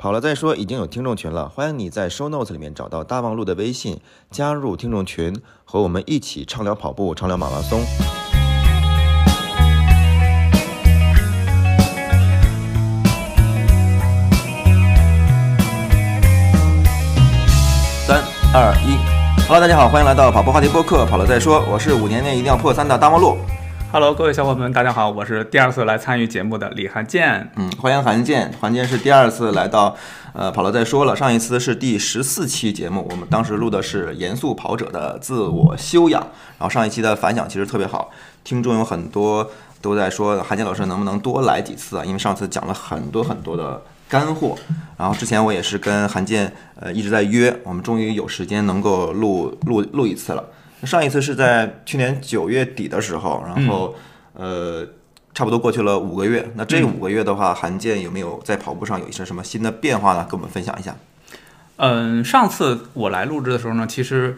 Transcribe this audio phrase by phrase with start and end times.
[0.00, 7.82] 跑了再说已经有听众群了，欢迎你在 show notes 里面找到大望路的微信，加入听众群，和我们一起畅聊跑步，畅聊马拉松。
[18.06, 18.24] 三
[18.54, 18.96] 二一
[19.42, 23.36] ，Hello，大家好，欢迎来到跑步话题播客，跑了再说，我是五年内一定要破三的大望路。
[23.92, 27.50] Hello，各位小伙伴们，大家好，我是第二次来参与节目的李汉健。
[27.56, 29.96] 嗯，欢迎韩健，韩健是第二次来到，
[30.32, 31.16] 呃，跑了再说了。
[31.16, 36.22] 上一次是第十四期节目，我们当时录的是严肃跑者的自我修养，
[36.56, 38.12] 然后上一期的反响其实特别好，
[38.44, 39.50] 听众有很多
[39.82, 42.04] 都在说韩健老师能不能多来几次啊？
[42.04, 44.56] 因为上次讲了很多很多的干货，
[44.96, 50.44] 然后之前我也是跟韩健呃一直在约，我们终于有时间能够录录录一次了。
[50.84, 53.94] 上一次是在去年九月底的时候，然后、
[54.34, 54.86] 呃。
[55.32, 60.26] 差不多过去了五个月，那这五个月的话，韩健有没有在跑步上有一些什么新的变化呢？
[60.28, 60.96] 跟我们分享一下。
[61.76, 64.36] 嗯，上次我来录制的时候呢，其实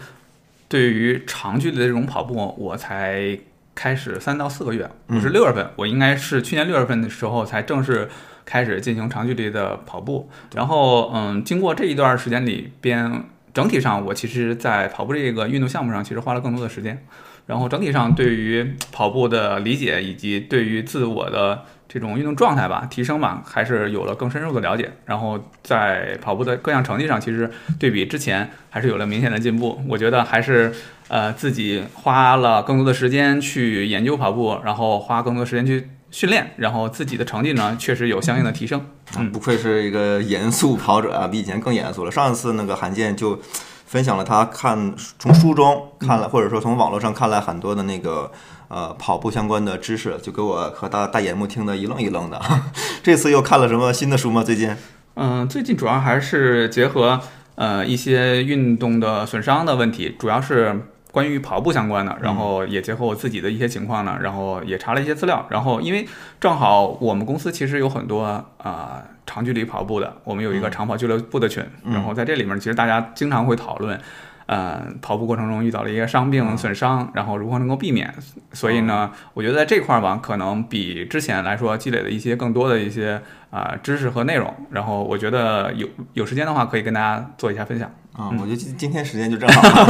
[0.69, 3.39] 对于长距离的这种跑步，我才
[3.74, 8.11] 开始三到四个月，我是六月份，我应该是去年六月份的时候才正式
[8.45, 10.28] 开始进行长距离的跑步。
[10.55, 17.05] 然后，嗯，经过这一段时间里边，整体上我其实，在跑步这个运动项目上，其实花了更多的时间。
[17.45, 24.92] 然后整体上对于跑步的理解，以及对于自我的这种运动状态吧提升吧，还是有了更深入的了解。
[25.06, 29.83] 然后在跑步的各项成绩上，其实对比之前还是有了明显的进步。
[29.89, 30.73] 我觉得还是
[31.08, 38.80] 呃自己花了更多的时间去研究跑步，然后花更多时间去训练，然后自己的成绩呢 确实有相应的提升。
[39.18, 42.12] 嗯，不愧是一个严肃跑者啊，比以前更严肃了。
[42.12, 43.41] 上一次那个韩健就。
[43.84, 48.33] 分享了他看从书中看了，或者说从网络上看了很多的那个
[48.68, 52.40] 呃跑步相关的知识，就给我和大大眼目听得一愣一愣的。
[53.05, 54.42] 这次又看了什么新的书吗？
[54.42, 54.74] 最近？
[55.16, 57.20] 嗯，最近主要还是结合
[57.56, 66.05] 呃一些运动的损伤的问题，主要是关于跑步相关的，然后也结合我自己的一些情况呢，然后也查了一些资料，然后因为
[66.40, 68.45] 正好我们公司其实有很多啊。
[68.58, 73.98] 呃长距离跑步的，我们有一个长跑俱乐部的群，嗯、然后在这里面，其实大家经常会讨论，
[74.46, 78.12] 呃，跑步过程中遇到了一些伤病、损伤，然后如何能够避免。
[78.52, 84.52] 所以呢，我觉得在这块儿吧，可能比之前来说积累的一些更多的一些啊、呃、知识和内容。
[84.70, 87.90] 然后我觉得有有时间的话，可以跟大家做一下分享。
[88.12, 89.84] 啊、嗯，我觉得今今天时间就正好，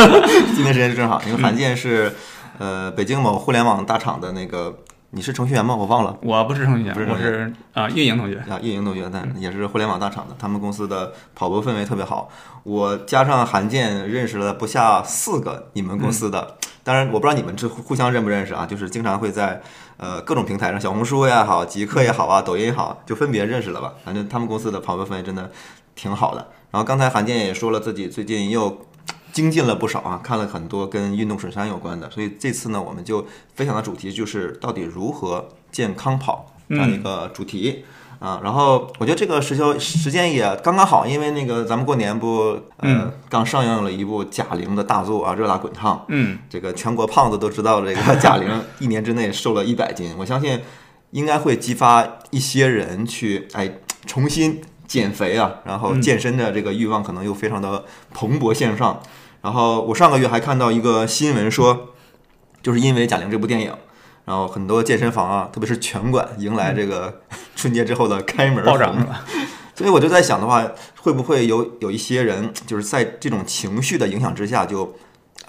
[0.54, 2.14] 今天时间就正好， 因为韩健是
[2.58, 4.78] 呃北京某互联网大厂的那个。
[5.14, 5.76] 你是程序员吗？
[5.76, 12.30] 我忘了，我不是程序员，是我是啊、呃、运营同学啊，运营同学，但也是互联网大厂的，他们公司的跑步氛围特别好。
[12.62, 19.60] 我加上韩健认识了不下四个你们公司的，嗯、当然我不知道你们这互相认不认识啊，就是经常会在
[19.98, 23.92] 呃各种平台上，小红书也好，极客也好啊，抖音也好，就分别认识了吧。
[24.02, 25.50] 反正他们公司的跑步氛围真的
[25.94, 26.48] 挺好的。
[26.72, 28.86] 然后刚才韩健也说了自己最近又。
[29.32, 37.82] 精进了不少啊，看了很多跟运动损伤有关的，所以这次呢，我们就分享的主题就是到底如何健康跑这样一个主题、
[38.18, 38.38] 啊。
[38.44, 45.96] 然后我觉得这个时休时间也刚刚好，因为那个咱们过年不呃、嗯、刚上映了一部贾玲的大作啊，《热辣滚烫》。
[46.08, 50.60] 嗯，这个全国胖子都知道，这个贾玲一年之内瘦了一百斤，我相信
[51.12, 59.00] 应该会激发一些人去哎重新减肥啊，然后健身的这个欲望可能又非常的蓬勃向上。
[59.40, 61.88] 然后我上个月还看到一个新闻说，
[62.62, 63.74] 就是因为贾玲这部电影，
[64.24, 67.22] 然后很多健身房啊，特别是拳馆迎来这个
[67.56, 69.24] 春节之后的开门暴涨是吧？
[69.74, 70.64] 所以我就在想的话，
[71.00, 74.94] 会不会有有一些人就是在这种情绪的影响之下，就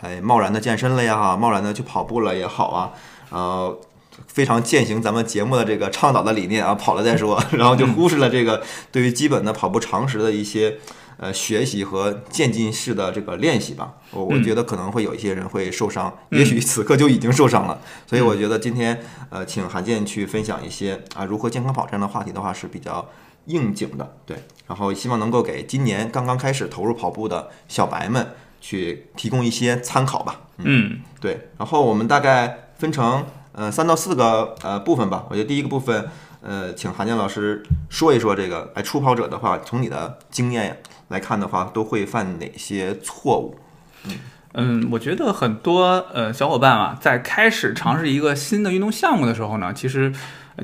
[0.02, 2.94] 哎贸然的健身了呀，贸然的去跑步了也好啊，
[3.30, 3.80] 然后
[4.28, 10.78] 非常践行咱们节目的这个倡导的理念啊，跑了再说， 然后就忽视了这个对于基本的跑步常识的一些。
[11.18, 17.80] 呃，学习和渐进式的这个练习吧，我我觉得可能会有一些人会受伤，嗯、也许此刻就已经受伤了。
[18.08, 23.08] 所以我觉得今天呃，请韩健去分享一些啊如何健康跑这样的话题的话是比较
[23.46, 24.38] 应景的，对。
[24.68, 30.42] 然后希望能够给今年刚刚开始投入跑步的小白们去提供一些参考吧。
[30.58, 31.52] 嗯，嗯对。
[31.60, 35.26] 然后我们大概分成呃三到四个呃部分吧。
[35.30, 36.10] 我觉得第一个部分
[36.42, 43.58] 呃，请韩健老师说一说这个，哎，初跑者的话，从你的经验来看的话，都会犯哪些错误？
[44.06, 44.20] 嗯
[44.56, 50.14] 嗯，我觉得很多呃小伙伴啊，在开始尝试一个新的运动项目的时候呢，其实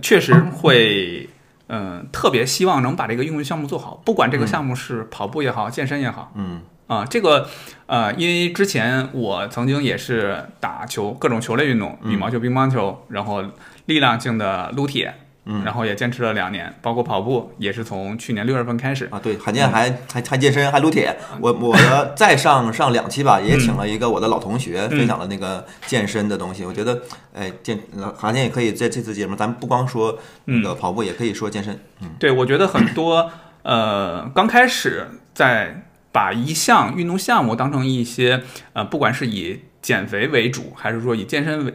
[0.02, 1.30] 确实会
[1.68, 7.48] 嗯、呃、特别希望能把这个运动项目做好，不管这个项目是跑步也好，健身也好，嗯啊，这个
[7.86, 13.44] 呃，因为之前我曾经也是打球，各种球类运动，羽毛球、乒乓球，然后
[13.86, 15.14] 力量性的撸铁。
[15.52, 19.08] 嗯然后也坚持了两年，包括跑步也是从去年六月份开始。
[19.10, 19.52] 啊，对，罕。
[19.52, 27.02] 见还还还健身还撸铁，我我的 再上上两期吧，也请了一个我的老同学分享了那个健身的东西，我觉得
[27.34, 32.10] 哎健呃罕见也可以在这次节目，咱们不光说那个跑步，也可以说健身，嗯。
[32.20, 33.32] 对，我觉得很多
[33.64, 41.74] 呃，刚开始在把一项运动项目当成一些呃，不管是以减肥为主，还是说以健身为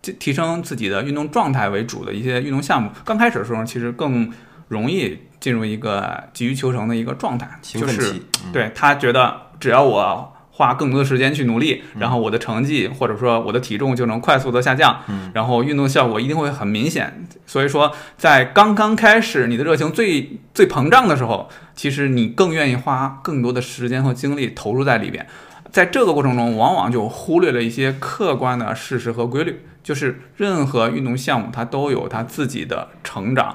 [0.00, 4.32] 提提升自己的运动状态为主的一些运动项目，刚开始的时候其实更
[4.68, 8.14] 容易进入一个急于求成的一个状态，就是
[8.52, 15.00] 对他觉得只要我花更多的时间去努力，然后我的成绩或者说我的体重就能快速的下降，
[15.32, 17.26] 然后运动效果一定会很明显。
[17.46, 25.26] 所以说，在刚刚开始你的热情最最膨胀的时候，其实你更愿意花更多的时间和精力投入在里边。
[25.70, 33.54] 在这个过程中，往往就忽略了一些客观的事实和规律，就是任何运动项目它都有它自己的成长、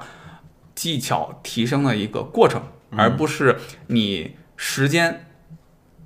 [0.73, 2.63] 技巧提升的一个过程，
[2.95, 3.57] 而不是
[3.87, 5.26] 你时间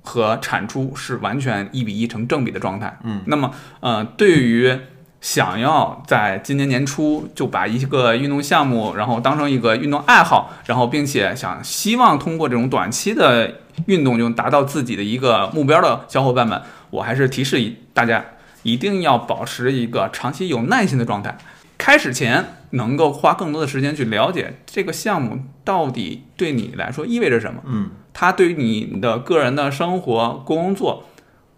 [0.02, 2.98] 和产出是完全一比一成正比的状态。
[3.04, 3.50] 嗯，那么
[3.80, 4.76] 呃，对于
[5.20, 16.60] 想要在今年年初就把一个运动项目，然后当成一个运动爱好，然后并且想希望通过这种短期的运动就达到自己的一个目标的小伙伴们，
[16.90, 18.24] 我还是提示一大家
[18.64, 21.38] 一定要保持一个长期有耐心的状态。
[21.78, 31.04] 开始前能够花更多的时间去了解这个项目到底对你来说意味着什么，嗯，它对于你的个人的生活、工作，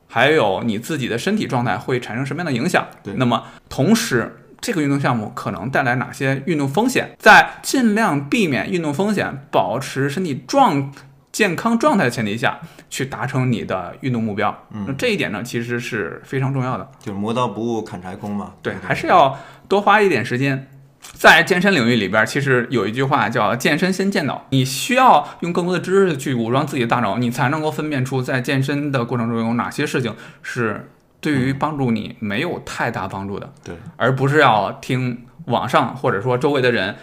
[0.06, 2.87] 还有你自己的身体状态会产生什么样的影响？
[3.03, 7.17] 对那么同时，这个运动项目可能带来哪些运动风险？
[7.19, 10.93] 在尽量避免运动风险、保持身体状
[11.33, 14.56] 健康状态的前提下，去达成你的运动目标。
[14.71, 16.89] 嗯那这一点呢，其实是非常重要的。
[17.01, 19.37] 就是磨刀不误砍柴工嘛，对，还是要
[19.69, 20.71] 多花一点时间。
[21.14, 30.90] 在健身领域里边，其实有一句话叫“健身先健脑”，你需要用更多的知识去武装自己的大脑，你才能够分辨出在健身的过程中有哪些事情是
[31.20, 36.96] 对于帮助你没有太大帮助的，对，而不是要听网上或者说周围的人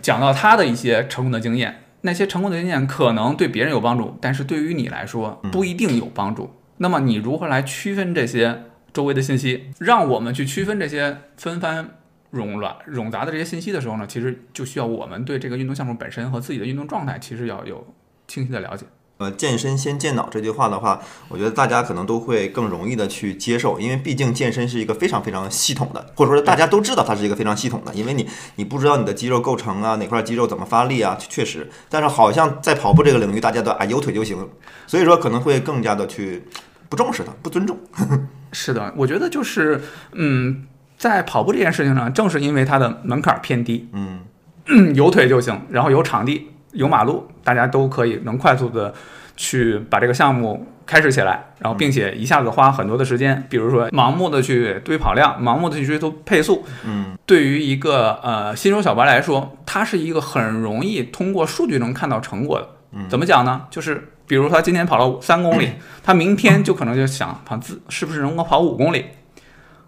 [0.00, 1.80] 讲到他的一些成功的经验。
[2.04, 6.52] 那些成功的经验可能对别人有帮助，但是对于你来说不一定有帮助。
[6.78, 9.70] 那么你如何来区分这些周围的信息？
[9.78, 11.90] 让我们去区分这些纷繁
[12.32, 17.86] 冗乱、冗杂的这些信息的时候呢，其实就需要我们对这个运动项目本身和自己的运动状态，其实要有
[18.26, 18.86] 清晰的了解。
[19.18, 28.26] 呃，健身先健脑这句话的话，我觉得大家可能都会更容易的去接受，因为毕竟健身是一个非常非常系统的，或者说大家都知道它是一个非常系统的，因为你
[28.56, 34.48] 你不知道你的肌肉构成啊，哪块肌肉怎么发力啊，确实，但是好像在跑步这个领域，大家都啊有腿就行，
[34.88, 36.42] 所以说可能会更加的去
[36.88, 37.78] 不重视它，不尊重。
[38.50, 39.80] 是的，我觉得就是，
[40.12, 40.66] 嗯，
[41.02, 44.20] 在跑步这件事情上，正是因为它的门槛偏低，嗯
[44.66, 48.94] 嗯 有腿就行，然后有场地、有马路，大家都可以能快速的
[49.36, 62.68] 去把这个项目开始起来，然后并且一下子花很多的时间，比如说盲目的去堆跑量，盲目的去追求配速，嗯对于一个呃新手小白来说，它是一个很容易通过数据能看到成果的。
[62.92, 63.62] 嗯怎么讲呢？
[63.70, 65.70] 就是比如说他今天跑了三公里，
[66.04, 69.06] 他明天就可能就想跑自是不是能够跑五公里。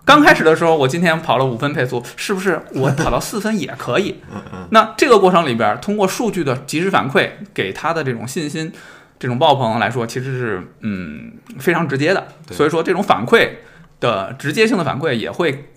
[0.04, 4.20] 刚开始的时候，我今天跑了五分配速，是不是我跑到四分也可以？
[4.30, 8.70] 嗯嗯那这个过程里边，通过数据的及时反馈，给他的这种信心、
[9.18, 12.28] 这种爆棚来说，其实是嗯非常直接的。
[12.50, 13.48] 所以说，这种反馈
[13.98, 15.70] 的直接性的反馈也会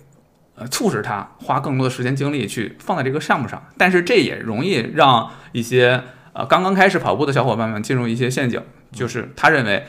[0.56, 3.66] 呃促使他花更多的时间精力去放在这个项目上。
[3.78, 6.02] 但是这也容易让一些
[6.34, 8.60] 呃刚刚开始跑步的小伙伴们进入一些陷阱，
[8.92, 9.86] 就是他认为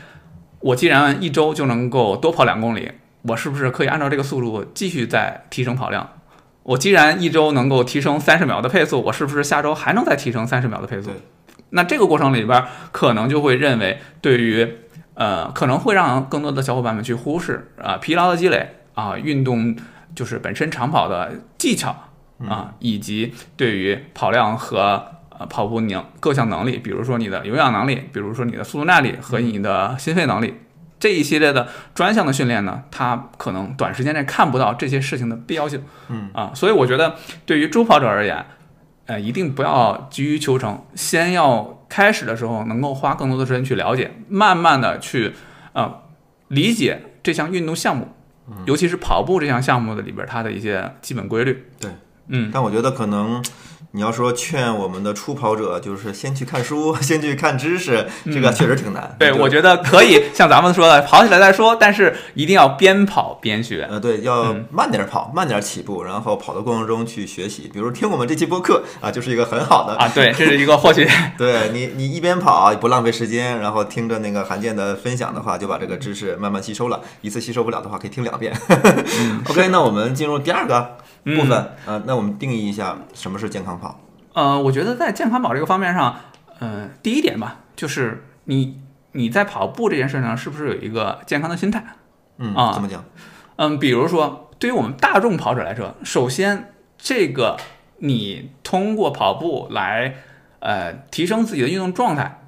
[0.61, 2.91] 我既然一周就能够多跑两公里，
[3.23, 6.09] 我是不是可以按照这个速度继续再提升跑量？
[6.63, 11.09] 我既然一周能够提升三十秒的配速，我是不是下周还能再提升三十秒的配速？
[11.71, 14.77] 那这个过程里边，可能就会认为对于
[15.15, 19.75] 呃，可能会让更多的小伙伴们去忽视啊、疲劳的积累啊、运动
[20.15, 21.95] 就是本身长跑的技巧
[22.47, 25.03] 啊，以及对于跑量和
[25.38, 30.53] 呃跑步能各项能力，比如说你的有氧能力，比如说你的速度耐力和你的心肺能力。
[30.99, 35.81] 这一系列的专项的训练呢，他可能短时间内看不到这些事情的必要性。
[36.09, 37.15] 嗯啊，所以我觉得
[37.45, 38.45] 对于初跑者而言，
[39.05, 45.33] 呃，一定不要急于求成，先要开始的时候能够花更多的时间去了解，慢慢的去
[45.73, 46.01] 呃
[46.49, 48.09] 理解这项运动项目，
[48.65, 51.65] 尤其是跑步这项项目的里边它的一些基本规律。
[51.79, 51.91] 对，
[52.27, 53.43] 嗯，但我觉得可能
[53.91, 59.03] 你要说劝我们的初跑者，就是先去看书，先去看知识，这个确实挺难。
[59.03, 63.88] 嗯对，我觉得可以 像咱们说的，跑起来再说，但是一定要边跑边学。
[63.89, 67.67] 呃，对，要嗯慢点跑，慢点起步，然后跑的过程中去学习。
[67.74, 69.96] 比如听我们这期播客啊，就是一个很好的。
[69.96, 77.01] 啊，对，这是一个获取 对你，你一边跑不浪费时间，然后听着那个韩健的分享的话，就把这个知识慢慢吸收了。
[77.22, 78.55] 一次吸收不了的话，可以听两遍。
[79.50, 83.78] OK，那我们进入第二个部分啊、呃那我们定义一下什么是健康跑。
[84.33, 86.15] 呃，我觉得在健康宝这个方面上，
[86.59, 88.79] 呃，第一点吧，就是你
[89.13, 91.83] 你在跑步这件事上是不是有一个健康的心态？
[92.38, 93.03] 嗯，啊怎么讲？
[93.57, 97.57] 嗯，比如说对于我们大众跑者来说，首先这个
[97.98, 100.15] 你通过跑步来
[100.59, 102.41] 呃提升自己的运动状态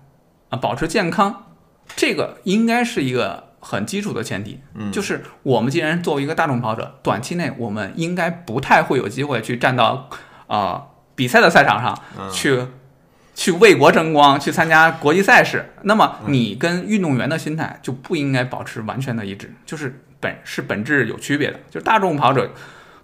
[0.49, 1.47] 啊、保持健康，
[1.95, 4.61] 这个应该是一个很基础的前提。
[4.75, 10.09] 嗯，就是我们既然作为一个大众跑者，短期内我们应该不太会有机会去站到
[10.47, 10.87] 啊、呃
[11.21, 12.65] 比赛的赛场上嗯去。
[13.33, 21.57] 去为国争光，去参加国际赛事，那么嗯你跟运动员的心态就不应该保持完全的一致，就是本是本质有区别的。
[21.71, 22.51] 就是大众跑者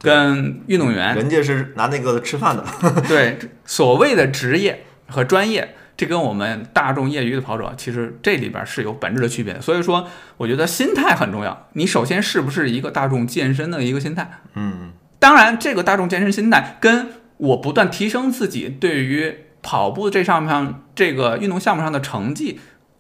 [0.02, 2.64] 跟运动员人家是拿那个吃饭的。
[3.08, 9.60] 对所谓的职业和专业，这跟我们大众业余的跑者，其实这里边是有本质的区别。
[9.62, 11.68] 所以说，我觉得心态很重要。
[11.74, 14.30] 你首先是不是一个大众健身的一个心态？
[14.56, 22.60] 嗯当然，这个大众健身心态跟我不断提升自己对于跑步这上面这个运动项目上的成绩，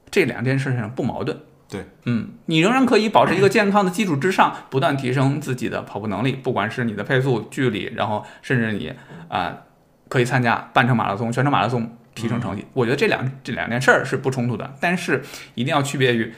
[0.09, 1.39] 这两件事情不矛盾。
[1.69, 8.93] 对，嗯，你仍然可以保持一个健康的基础之上，不断提升自己的跑步能力，不管是你的配速、距离，然后甚至你
[9.27, 9.57] 啊、
[10.07, 12.65] 可以参加半程马拉松、全程马拉松，提升成绩。
[12.71, 15.21] 我觉得这两这两件事儿是不冲突的，但是
[15.55, 16.33] 一定要区别于，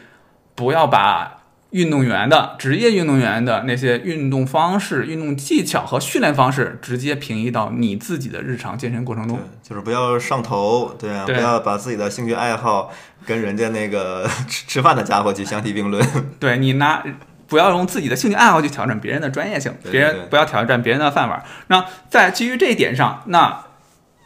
[0.56, 1.39] 不要把
[1.72, 12.92] 运动员的职业运动员的那些运动方式、运动技巧和训练方式直接平移到你自己的日常健身过程中。，就是不要上头，对啊，对不要把自己的兴趣爱好
[13.26, 16.04] 跟人家那个吃 吃饭的家伙去相提并论。
[16.40, 17.04] 对你拿
[17.48, 21.44] 不要用自己的兴趣爱好去挑战别人的专业性，别人不要挑战别人的饭碗。
[21.68, 23.66] 那在基于这一点上，那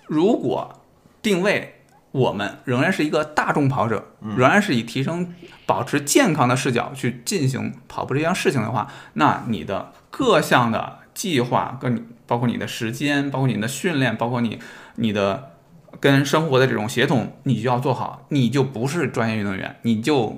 [0.08, 0.82] 如果
[1.22, 1.83] 定位
[2.14, 4.38] 我们仍然是一个大众跑者，嗯。
[4.38, 5.34] 仍然是以提升、
[5.66, 14.60] 保持健康的视角去进行跑步这项事情的话，那你的各项的计划，跟你包括你的时间，包括你的训练，包括你
[14.96, 15.52] 你的
[16.00, 20.38] 跟生活的这种协同，你就要做好，你就不是专业运动员，你就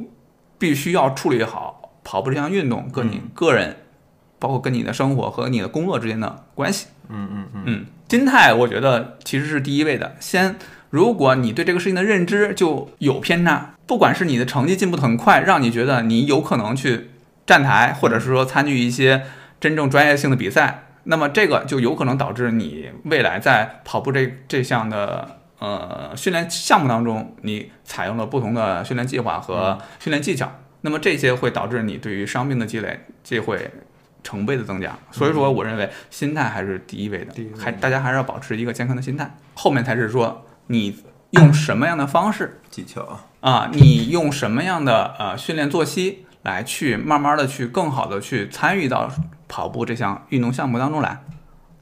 [0.58, 3.76] 必须要处理好跑步这项运动跟你个人，
[4.40, 6.88] 包括跟你的生活和你的工作之间的关系。
[7.10, 7.48] 嗯嗯。
[7.54, 10.16] 嗯，嗯，心态我觉得其实是第一位的。
[10.20, 10.56] 先，
[10.90, 17.10] 如果你对这个事情的认知就有偏差，不管是你的成绩进步的很快，让你觉得你有可能去
[17.46, 19.24] 站台，或者是说参与一些
[19.60, 30.52] 真正专业性的比赛，那么这个就有可能导致你未来在跑步这这项的呃训练项目当中，你采用了不同的训练计划和训练技巧，
[30.82, 33.70] 那么这些会导致你对于伤病的积累，这会
[34.24, 34.98] 成倍的增加。
[35.12, 40.98] 所以说，我认为心态还是第一位的还大家还是要保持一个健康的心态，后面才是说你
[41.32, 49.10] 用什么样的方式 技巧啊，啊，你用什么样的呃训练作息来去慢慢的去更好的去参与到
[49.48, 51.22] 跑步这项运动项目当中来。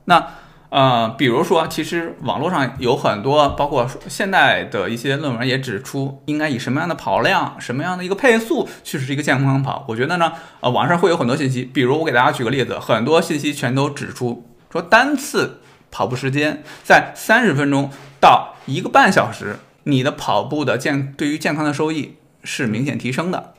[0.06, 0.28] 那
[0.70, 9.86] 呃，比如说，其实网络上有很多，包括现在的一些论文也指出，应该以什么样的跑量、什么样的一个配速去是一个健康跑。
[9.88, 15.62] 我觉得呢，呃，网上会有很多信息，比如我给大家举个例子，很多信息全都指出说单次
[15.92, 17.92] 跑步时间在三十分钟
[18.24, 23.54] 到一个半小时，你的跑步的健对于健康的收益是明显提升的。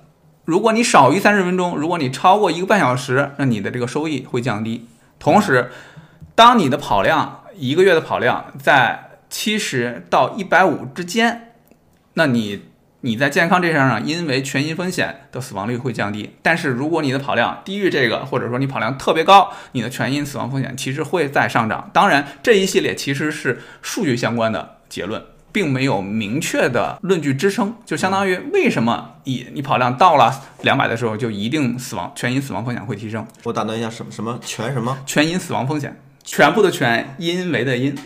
[0.46, 4.88] 如果你少于三十分钟，如果你超过一个半小时，那你的这个收益会降低。
[5.18, 5.70] 同时，
[6.34, 11.52] 当你的跑量一个月的跑量在七十到一百五之间，
[12.14, 12.62] 那你
[13.04, 16.30] 你在健康这项上，因为全因风险的死亡率会降低。
[16.40, 21.90] 但是如果你的跑量低于这个，或者说你跑量特别高，你的全因死亡风险其实会在上涨。
[21.92, 25.22] 当然，这一系列其实是数据相关的结论。
[25.52, 33.24] 并没有明确的论据支撑，就相当于为什么以你跑量到了两百的时候，就一定死亡全因死亡风险会提升？
[33.44, 34.98] 我打断一下，什么什么全什么？
[35.06, 37.96] 全因死亡风险，全部的全，因为的因。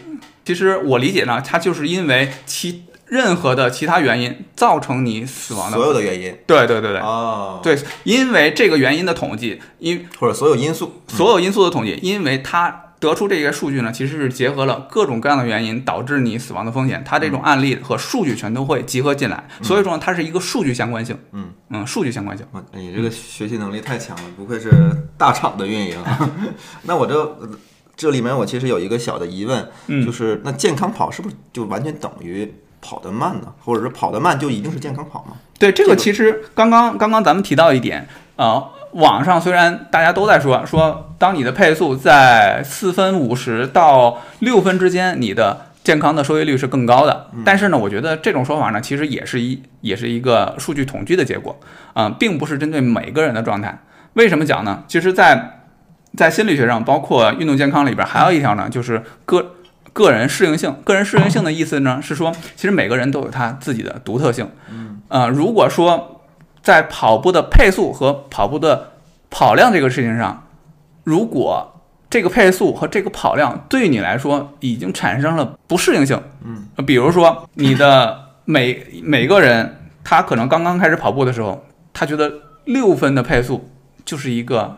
[0.44, 5.76] 其实我理解呢，它就是因为其任何的其他原因造成你死亡的。
[5.76, 21.16] 所有的原因对对对对、哦，对，因为这个原因的统计，因或者所有因素，所有因素的统计，因为它得出这些数据呢，其实是结合了各种各样的原因导致你死亡的风险，它这种案例和数据全都会集合进来，所以说，它是一个数据相关性。
[21.32, 22.44] 嗯嗯，数据相关性。
[22.52, 24.70] 哇你这个学习能力太强了，不愧是
[25.16, 25.96] 大厂的运营。
[26.82, 27.48] 那我就呃
[27.96, 33.52] 这里面我其实有一个小的疑问，嗯就是那健康跑是不是就完全等于跑得慢呢？
[33.64, 35.32] 或者是跑得慢就一定是健康跑吗？
[35.58, 38.06] 对，这这个个其实刚刚刚刚咱们提到一点，
[38.36, 47.28] 呃，网上虽然大家都在说说，当你的配速在四分五十到六分之间，你的健康的收益率是更高的。
[47.44, 51.58] 但是呢，我觉得这种说法呢，其实也是一也是一个数据统计的结果，
[51.94, 53.78] 啊、并不是针对每个人的状态。
[54.14, 54.84] 为什么讲呢？
[54.86, 55.60] 其实在，
[56.16, 59.54] 在心理学上，包括运动健康里边，还有一条呢，就是个
[59.98, 60.72] 个人适应性。
[60.84, 64.48] 个人适应性的意思呢，是说，其实每个人都有他自己的独特性。
[64.70, 66.22] 嗯呃，如果说
[66.62, 68.92] 在跑步的配速和跑步的
[69.28, 70.46] 跑量这个事情上，
[71.02, 82.32] 如果这个配速和这个跑量对你来说已经产生了不适应性，嗯，比如说你的每每个人，他可能刚刚开始跑步的时候，他觉得
[82.66, 83.68] 六分的配速
[84.04, 84.76] 就是一个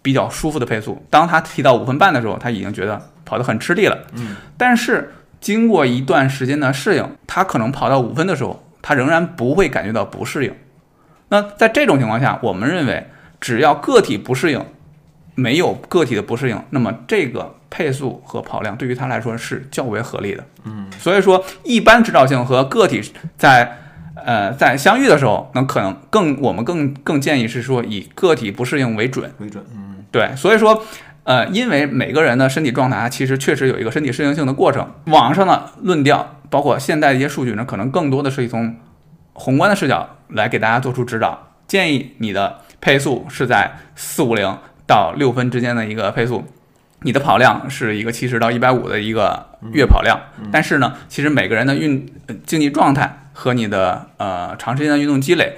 [0.00, 3.00] 比较舒服的配速，当他提到五分半的时候，他已经觉得
[3.32, 5.10] 跑得很吃力了，嗯，但是
[5.40, 10.52] 经过一段时间的适应，他可能跑到五分的时候，他仍然不会感觉到不适应。
[11.30, 13.08] 那在这种情况下，我们认为，
[13.40, 14.62] 只要个体不适应，
[15.34, 20.44] 没有个体的不适应，那么这个配速和跑量对于他来说是较为合理的。
[20.64, 23.00] 嗯，所以说一般指导性和个体
[23.38, 23.78] 在
[24.26, 29.32] 呃在相遇的时候，那可能更我们更更建议是说以个体不适应为准。
[29.38, 30.84] 为准，嗯，对，所以说，
[31.24, 34.92] 呃，因为每个人的身体状态啊其实确实有一个身体适应性的过程。
[35.06, 38.76] 网上的论调，包括现在的一些数据呢，可能更多的是从
[39.32, 46.44] 宏观的视角来给大家做出指导，建议你的配速是在四五零到六分之间的一个配速。
[47.04, 50.16] 你的跑量是一个七十到一百五的一个月跑量，
[50.52, 55.56] 但是呢，其实每个人的运呃竞技状态和你的呃长时间的运动积累，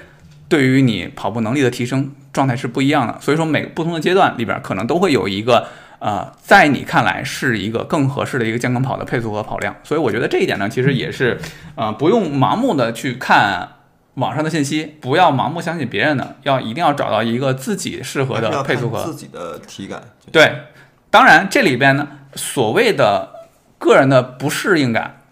[0.49, 3.19] 对于你跑步能力的提升状态是不一样的。
[3.21, 9.75] 所以说，每个不同的阶段里边，可能都会有一个呃，在你看来是一个更合适的一个健康跑的配速和跑量。
[9.83, 11.41] 所以我觉得这一点呢，其实也是
[11.75, 13.69] 呃，不用盲目的去看
[14.15, 20.67] 网上的信息，不要盲目相信别人的，要一定要找到一个自己适合的配速和自己的体感，对，
[21.11, 23.49] 当然这里边呢，所谓的
[23.79, 25.23] 个人的不适应感，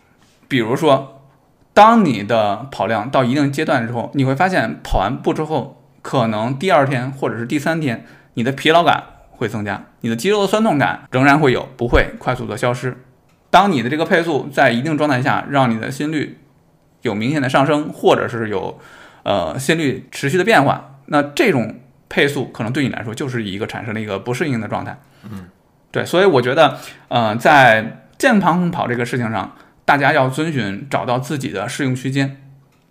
[0.48, 1.21] 比如说，
[1.74, 8.04] 当你的跑量到一定阶段之后，你会发现跑完步之后，可能第二天或者是第三天，
[8.34, 12.96] 你的疲劳感会增加，你的肌肉的酸痛感仍然会有，不会快速的消失。
[13.50, 16.38] 当你的这个配速在一定状态下，让你的心率
[17.02, 18.78] 有明显的上升，或者是有
[19.22, 21.76] 呃心率持续的变化，那这种
[22.08, 24.98] 配速可能对你来说就是一个产生了一个不适应的状态。
[25.30, 25.46] 嗯，
[25.90, 32.38] 对，所以我觉得，呃，在健康跑这个事情上，大家要遵循找到自己的适用区间。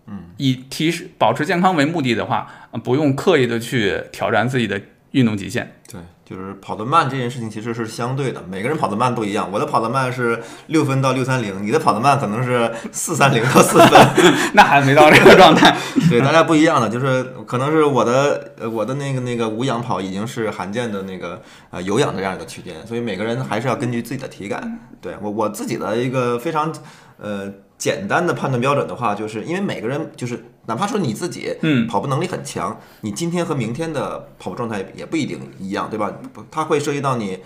[0.07, 5.75] 嗯，以提示保持健康为目的的话，呃不用刻意的去挑战自己的运动极限。
[5.89, 6.01] 对，
[6.31, 9.49] 就是跑得慢这件事情其实是相对的，每个人跑得慢不一样。
[9.51, 14.07] 我的跑得慢是六分到六三零，你的跑得慢可能是四三零到四分，
[14.55, 15.75] 那还没到这个状态。
[16.09, 24.79] 对，大家不一样的，就是可能是我的呃我的那个那个无氧跑已经是罕见的那个呃有氧的这样一个区间，所以每个人还是要根据自己的体感。
[25.01, 26.73] 对我我自己的一个非常
[27.17, 36.13] 呃简单的判断标准的话，就是因为每个人就是哪怕说你自己嗯跑步能力很强，你今天和明天的跑步状态也不一定一样，对吧？
[36.31, 37.39] 不它会涉及到你。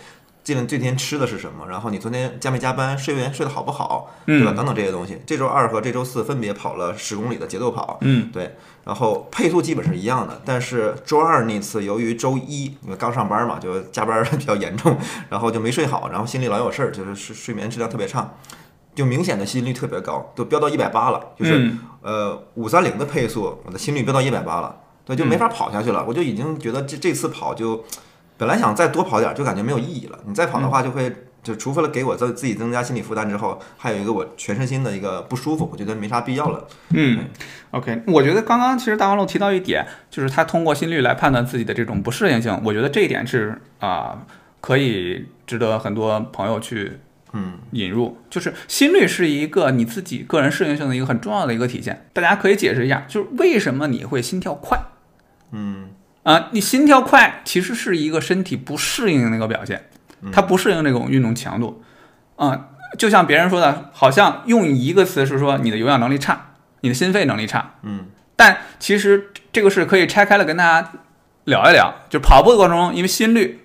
[0.44, 1.66] 这这天吃的是什么？
[1.68, 4.52] 然后你昨天加没加班，睡眠睡得好不好，对吧？
[4.52, 5.18] 嗯等等这些东西。
[5.26, 14.96] 这周二和这周四分别跑了十公里的节奏跑，嗯，对，然后配速基本是一样的，但是周二那次由于周一因为刚上班嘛，就加班比较严重，
[15.30, 18.36] 然后就没睡好，然后心里老有事儿，就是睡睡眠质量特别差，
[18.96, 21.80] 就明显的心率特别高，都飙到一百八了，就是、嗯。
[22.02, 27.84] 呃五三零的配速，我的心率飙到一百八了，对，就没法跑下去了，我就已经觉得这这次跑就
[28.38, 31.14] 本来想再多跑点儿，就感觉没有意义了，你再跑的话就会。
[31.46, 36.68] 就除非了给我自自己增加心理负担之后，还有一个我全身心的一个不舒服，我觉得没啥必要了。
[36.90, 37.24] 嗯
[37.70, 44.26] ，OK，我觉得刚刚其实大王路提到一点，就是他通过心率来判断自己的这种不适应性，我觉得这一点是啊、
[44.60, 46.94] 可以值得很多朋友去
[47.36, 52.08] 嗯引入，就是心率是一个你自己个人适应性的一个很重要的一个体现。
[52.14, 54.80] 大家可以解释一下，就是为什么你会心跳快？
[55.52, 55.90] 嗯。
[56.24, 59.88] 啊、你心跳快其实是一个身体不适应的一个表现，
[60.32, 61.84] 它不适应这种运动强度。
[62.36, 68.08] 啊、就像别人说的，好像用一个词是说你的有氧能力差，你的心肺能力差，嗯。
[68.36, 70.92] 但其实这个是可以拆开了跟大家
[71.44, 71.94] 聊一聊。
[72.10, 73.60] 就跑步的过程中，因为心率，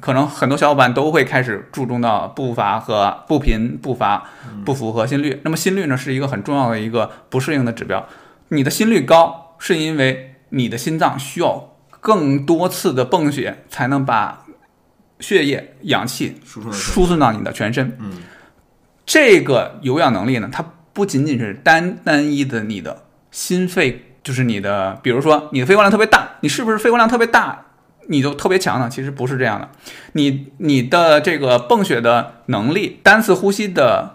[0.00, 4.24] 可能很多小伙伴都会开始注重到步伐和步频、步伐
[4.64, 5.40] 不符合心率。
[5.44, 8.06] 那么心率呢，是一个很重要的一个不适应的指标。
[8.48, 14.44] 你的心率高，是因为你的心脏需要更多次的泵血，才能把
[15.18, 17.96] 血液、氧气输送到你的全身。
[17.98, 18.22] 嗯，
[19.04, 27.65] 这个有氧能力呢，它不仅仅是单单一的你的心肺，就是你的，比如说你的肺活量特别大，你是不是肺活量特别大，
[28.08, 28.88] 你就特别强呢？
[28.88, 29.68] 其实不是这样的，
[30.12, 34.14] 你你的这个泵血的能力，单次呼吸的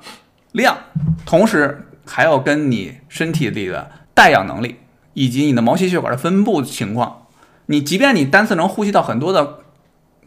[0.52, 0.78] 量，
[1.26, 4.78] 同时还要跟你身体里的带氧能力
[5.14, 7.28] 以及你的毛细血管的分布情况。
[7.68, 9.60] 你即便你单次能呼吸到很多的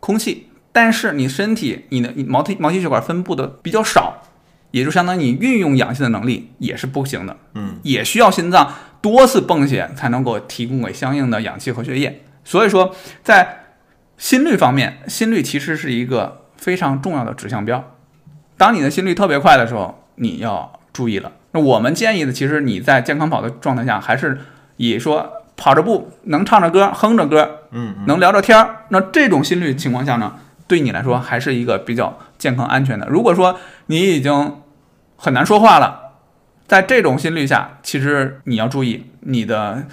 [0.00, 4.22] 空气，但是你身体你的毛细毛细血管分布的比较少，
[4.70, 7.36] 也就相当于你运用氧气的能力也是不行的。
[7.54, 8.72] 嗯，也需要心脏
[9.02, 12.24] 多次泵血才能够提供给相应的氧气和血液。
[12.44, 13.64] 所以说，在
[14.16, 17.92] 心率方面，心率其实是一个非常重要的指向标。
[18.56, 21.32] 当你的心率特别快的时候，你要注意了。
[21.52, 24.38] 那我们建议的，其实你在健康跑的状态下，还是
[24.76, 30.34] 以说跑着步能唱着歌、哼着歌，嗯嗯能聊着天儿，那这种心率情况下呢，
[30.66, 33.06] 对你来说还是一个比较健康安全的。
[33.08, 34.60] 如果说你已经
[35.16, 36.12] 很难说话了，
[36.66, 39.84] 在这种心率下，其实你要注意，你的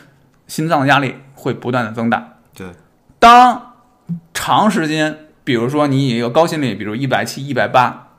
[0.47, 2.30] 心脏的压力会不断的增大。
[2.53, 2.67] 对，
[3.19, 3.73] 当
[4.33, 8.09] 长时间，比如说你以一个高心率，比如一百七、一百八，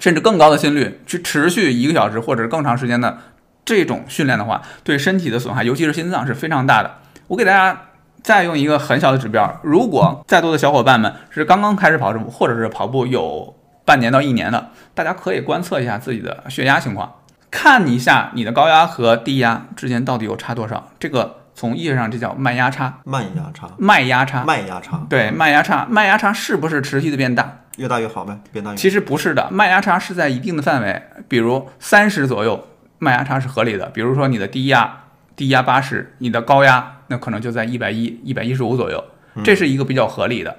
[0.00, 3.18] 甚至更高的心率去持续一个小时或者更长时间的
[3.64, 6.98] 这种训练的话，对身体的损害，尤其是心脏是非常大的。
[7.28, 7.88] 我给大家
[8.22, 17.14] 再用一个很小的指标，如果在座的小伙伴们是刚刚开始跑步，或者是跑步有半年到一年的，大家可以观测一下自己的血压情况，
[17.50, 20.90] 看一下你的高压和低压之间到底有差多少。
[21.00, 24.42] 这个从意义上这叫脉压差，慢压差，脉压差。
[24.42, 27.58] 脉压差，对，脉压差，脉压差是不是持续的变大？
[27.76, 28.76] 越大越好呗，变大越。
[28.76, 32.66] 其实不是的，脉压差是在一定的范围，比如三十左右，
[32.98, 33.86] 脉压差是合理的。
[33.90, 35.04] 比如说你的低压，
[35.36, 39.04] 低压八十，你的高压那可能就在一百一、一百一十五左右，
[39.44, 40.56] 这是一个比较合理的。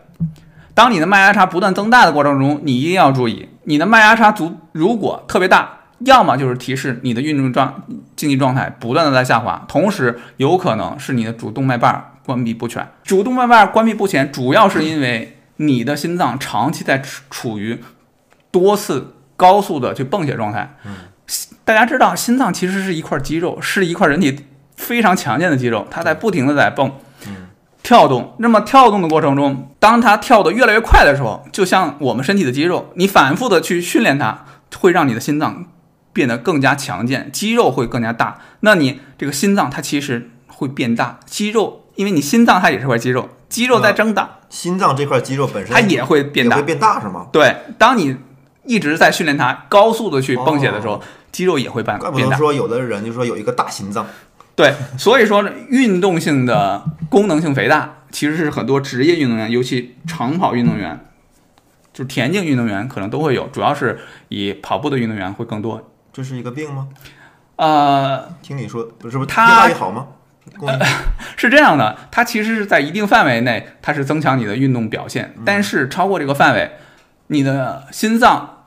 [0.74, 7.84] 当你的脉压差不断增大的过程中，你一定要注意，你的脉压差足如果特别大，要么就是提示你的运动状
[8.16, 12.88] 竞技状态不断的在下滑，同时有可能是你的主动脉瓣关闭不全。
[13.04, 17.80] 主动脉瓣关闭不全，主要是因为你的心脏长期在处于
[18.52, 20.76] 多次高速的去泵血状态。
[21.64, 26.92] 大家知道，心脏其实是一块肌肉，是一块人体非常强健的肌肉，它在不停的在泵。
[27.82, 34.46] 跳动，那么跳动的过程中，当它跳得越来越快的时候，就像我们身体的肌肉，你反复的去训练它，
[34.80, 35.66] 会让你的心脏
[36.14, 38.40] 变得更加强健，肌肉会更加大。
[38.62, 46.64] 那你这个心脏它其实会变大，肌肉因为你心脏它也是块肌肉，肌肉在增大，心脏这块肌肉本身它也会变大会。
[46.64, 47.28] 变大是吗？
[47.32, 48.16] 对，当你
[48.66, 52.36] 一直在训练它，高速的去泵血的时候，肌肉也会变怪不变大。
[52.36, 54.06] 得说有的人就说有一个大心脏，
[54.56, 61.06] 对，所以说运动性的功能性肥大其实是很多职业运动员，尤其长跑运动员，
[61.92, 64.00] 就是田径运动员可能都会有，主要是
[64.30, 65.92] 以跑步的运动员会更多。
[66.14, 66.88] 这是一个病吗？
[67.56, 70.08] 呃，听你说，不是不是越它大越好吗？
[70.62, 70.80] 呃
[71.36, 76.72] 是这样的，它其实是在一定范围内，它是增强你的运动表现，但是超过这个范围，
[77.28, 78.66] 你的心脏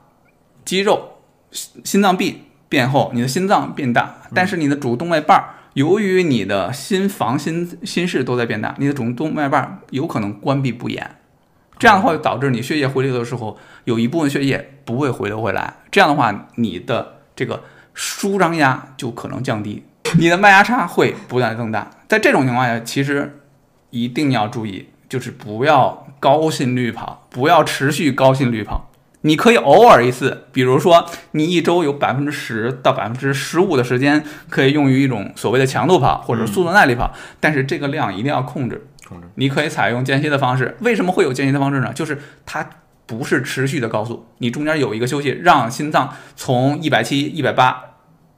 [0.65, 1.19] 肌肉、
[1.51, 11.15] 心心脏壁变厚，你的心脏变大，但是你的主动脉瓣儿，由于你的心房、心心室都在变大，你的主动脉瓣儿有可能关闭不严，
[11.79, 19.83] 这样的话就导致你血液回流的时候，有一部分血液不会回流回来，这样的话，你的这个舒张压就可能降低，
[20.17, 21.89] 你的脉压差会不断增大。
[22.09, 23.39] 在这种情况下，其实
[23.91, 28.89] 一定要注意，就是不要高心率跑，不要持续高心率跑。
[29.21, 38.87] 你可以偶尔一次，比如说你一周有百分之十到百分之十五的时间可以用于一种所谓的强度跑或者速度耐力跑，但是这个量一定要控制。
[39.07, 40.75] 控制你可以采用间歇的方式。
[40.81, 41.91] 为什么会有间歇的方式呢？
[41.93, 42.67] 就是它
[43.07, 47.81] 不是持续的高速，你中间有一个休息，让心脏从一百七、一百八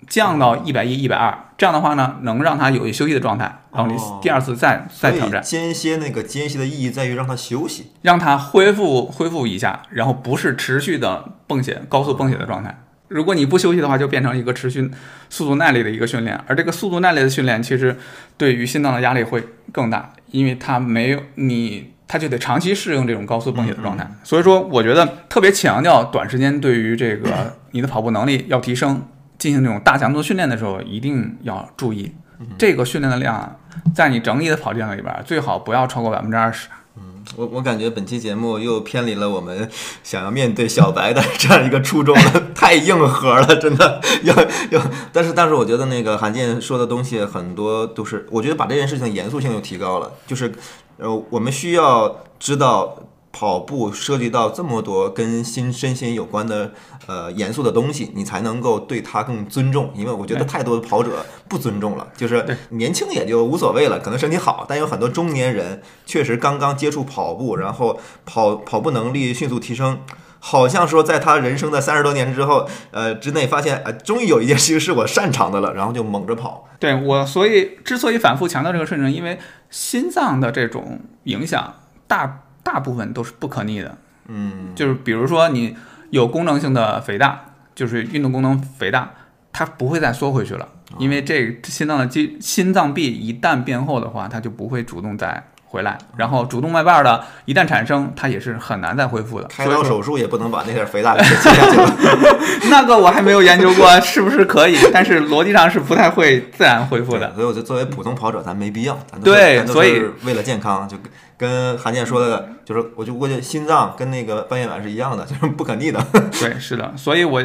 [0.07, 1.37] 降到一百一、一百二。
[1.57, 7.91] 这样的话呢，能让它有一休息的状态，然后你哦第二次再再挑战，间歇那个间歇的意义在于让它休息。
[8.01, 12.79] 让它恢复恢复一下，然后不是持续的泵血、高速泵血的状态。
[13.09, 14.89] 如果你不休息的话，就变成一个持续
[15.31, 17.97] 速度耐力的一个训练，而这个速度耐力的训练，其实
[18.37, 24.09] 对于心脏的压力会更大，因为它没有你，它就得长期适应这种高速泵血的状态。
[24.23, 32.11] 所以说，我觉得特别强调短时间对于这个 你的跑步能力要提升，进行这种大强度训练的时候，一定要注意
[32.57, 33.55] 这个训练的量啊，
[33.93, 36.67] 在你整体的跑量里边儿，最好不要超过百分之二十。
[36.97, 39.69] 嗯我我感觉本期节目又偏离了我们
[40.03, 44.35] 想要面对小白的这样一个初衷了， 太硬核了，真的要
[44.71, 44.81] 要。
[45.13, 50.51] 但是但是我觉得那个韩健说的东西很多都是，我觉得把这件事情严肃性又提高了，就是
[50.99, 52.97] 呃我们需要知道
[53.31, 56.71] 跑步涉及到这么多跟心身心有关的
[57.05, 59.91] 呃严肃的东西，你才能够对他更尊重。
[59.95, 69.99] 因为我觉得太多的跑者不尊重了，就是年轻也就无所谓了，可能身体好，但有很多中年人确实刚刚接触跑步，然后跑跑步能力迅速提升。
[70.39, 76.67] 好像说，在他人生的三十多年之后，呃之内，发现，呃，终于有一件事情是我擅长的了，然后就猛着跑。
[76.79, 79.37] 对我，所以之所以反复强调这个事情，因为
[79.69, 81.75] 心脏的这种影响
[82.07, 83.97] 大大部分都是不可逆的。
[84.27, 85.75] 嗯，就是比如说你
[86.11, 89.11] 有功能性的肥大，就是运动功能肥大，
[89.51, 95.97] 它不会再缩回去了，因为这心脏的肌心脏壁一旦变厚的话，它就不会主动再回来。
[96.17, 99.47] 然后主动脉瓣的一旦产生，它也是很难再恢复的。
[99.47, 101.95] 开刀手术也不能把那点肥大给切下去了。
[102.69, 107.33] 那个我还没有研究过是不是可以，但是逻辑上是不太会自然恢复的。
[107.33, 116.05] 所以我就作为普通跑者，咱没必要，咱对所以是为了健康，就跟跟韩健说的，就是我就估计心脏跟那个半月板是一样的，就是不可逆的。
[116.41, 117.41] 对，是的，所以我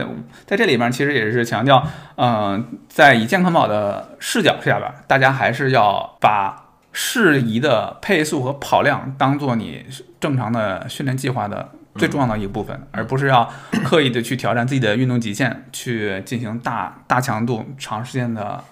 [0.47, 1.81] 在这里面其实也是强调，
[2.17, 6.64] 嗯、在以健康跑的视角下边，大家还是要把
[6.97, 9.85] 适宜的配速和跑量当做你
[10.21, 13.53] 正常的训练计划的最重要的一部分，而不是要
[13.85, 18.63] 刻意的去挑战自己的运动极限，去进行大大强度、长时间的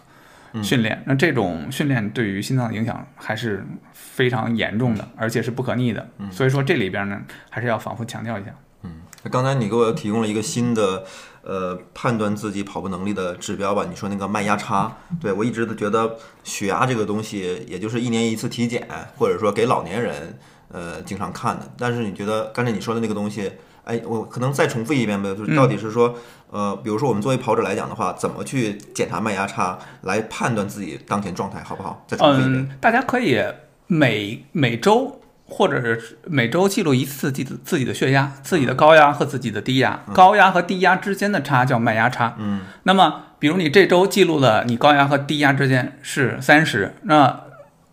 [0.62, 1.02] 训练。
[1.06, 6.08] 那这种训练对于心脏的影响还是非常严重的，而且是不可逆的。
[6.30, 8.50] 所以说这里边呢，还是要反复强调一下。
[8.85, 11.04] 嗯刚才你给我提供了一个新的
[11.42, 13.87] 呃判断自己跑步能力的指标吧？
[13.88, 18.87] 你说那个脉压差，对我一直都觉得血压这个东西，也就是一年一次体检，
[19.18, 20.38] 或者说给老年人
[20.70, 21.70] 呃经常看的。
[21.78, 23.52] 但是你觉得刚才你说的那个东西，
[23.85, 26.14] 哎，我可能再重复一遍呗，就是到底是说，
[26.50, 32.05] 呃，比如说我们作为跑者来讲的话，怎么去检查脉压差来判断自己当前状态好不好？
[32.07, 32.55] 再重复一遍。
[32.59, 33.42] 嗯，大家可以
[33.88, 35.20] 每每周
[35.53, 40.01] 或者是每周记录一次自己的自己的血压、自己的高压和自己的低压。
[40.15, 42.35] 高压和低压之间的差叫脉压差。
[42.38, 47.41] 嗯，那么比如你这周记录了你高压和低压之间是三十，那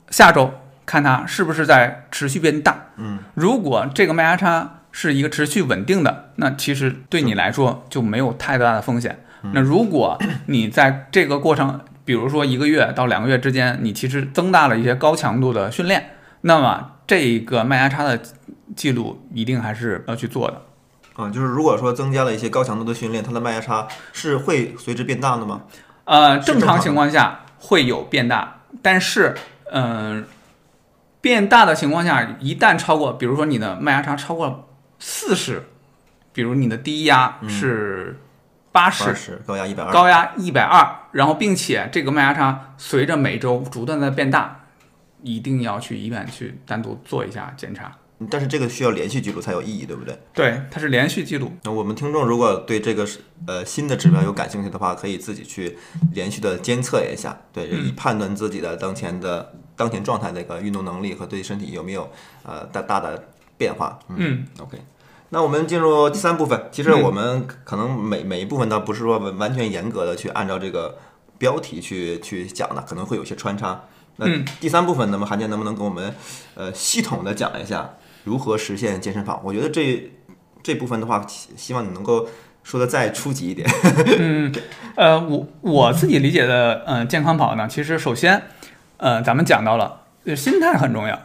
[0.09, 0.53] 下周
[0.85, 2.85] 看它是不是在持续变大。
[2.95, 9.19] 嗯，如果这个脉压差是一个持续稳定的，那其实对你来说就没有太大的风险。
[9.53, 10.17] 那如果
[10.47, 18.21] 你在这个过程，比如说一个月到两个月之间，你其实增大了一些高强度的训练，那么这一个脉压差的
[18.75, 20.61] 记录一定还是要去做的。
[21.15, 25.63] 啊，就是如果说增加了一些高强度的训练，它的脉压差是会随之变大的吗？
[26.03, 29.35] 呃，正常情况下会有变大，但是，
[29.71, 30.23] 嗯、
[31.19, 34.69] 变大的情况下，一旦超过，比如说你的脉压差超过
[34.99, 35.63] 四十，
[36.31, 38.19] 比如你的低压是
[38.71, 39.91] 八十、高压一百二。
[39.91, 44.58] 高压一百二，然后并且这个脉压差随着每周不断的变大，
[45.23, 47.95] 一定要去医院去单独做一下检查。
[48.29, 50.19] 但是这个需要连续记录才有意义，对不对？
[50.33, 51.49] 对，它是连续记录。
[51.63, 55.77] 那我们听众如果对这个是呃新的指标有感兴趣的话，可以自己去
[56.11, 62.11] 连续的监测一下，对，以判断自己的当前的当前状态的一个运动能力和对身体有没有
[62.43, 63.97] 呃大大的变化。
[64.09, 64.77] 嗯 OK，
[65.29, 66.61] 那我们进入第三部分。
[66.73, 70.97] 其实嗯我们可能每每一部分倒不是说完完全严格的去按照这个
[71.37, 73.81] 标题去去讲的，可能会有些穿插。
[74.19, 76.13] 那嗯第三部分，那么韩健能不能给我们
[76.55, 77.89] 呃系统的讲一下
[78.25, 79.39] 如何实现健身房？
[79.43, 80.11] 我觉得这
[80.61, 82.27] 这部分的话，希希望你能够
[82.61, 83.67] 说的再初级一点。
[84.19, 84.53] 嗯，
[84.95, 88.43] 呃，我我自己理解的，嗯、健康跑呢，其实首先，
[88.97, 91.17] 呃，咱们讲到了，呃心态很重要，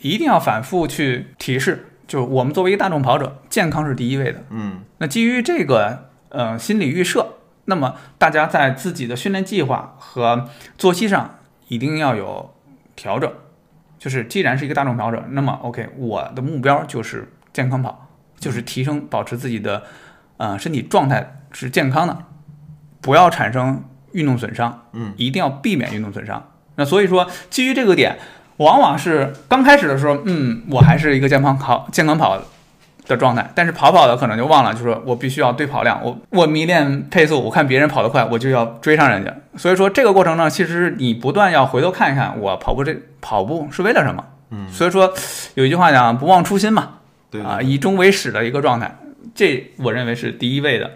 [0.00, 4.44] 一定要反复去提示，就是我们作为一个大众跑者，健康是第一位的。
[4.50, 12.54] 嗯那基于这个，呃，心理预设，那么大家在自己的训练计划和作息上一定要有
[12.96, 13.32] 调整。
[13.98, 19.82] 就是既然是一个大众跑者，那么 OK，我的目标就是健康跑，就是提升保持自己的
[20.36, 22.18] 呃身体状态是健康的，
[23.00, 26.50] 不要产生运动损伤，嗯，一定要避免运动损伤。
[26.76, 28.18] 那所以说，基于这个点，
[28.58, 32.42] 往往是刚开始的时候，嗯，我还是一个健康跑健康跑
[33.06, 39.34] 的状态，但是跑跑的可能就忘了，就是说我必须要对跑量，我我迷恋配速，我看别人跑得快，我就要追上人家。
[39.56, 44.24] 所以说这个过程呢，其实你不断要回头看一看，我跑步这跑步是为了什么？
[44.50, 45.12] 嗯，所以说
[45.54, 46.94] 有一句话讲，不忘初心嘛，
[47.30, 48.96] 对啊，以终为始的一个状态，
[49.34, 50.90] 这我认为是第一位的。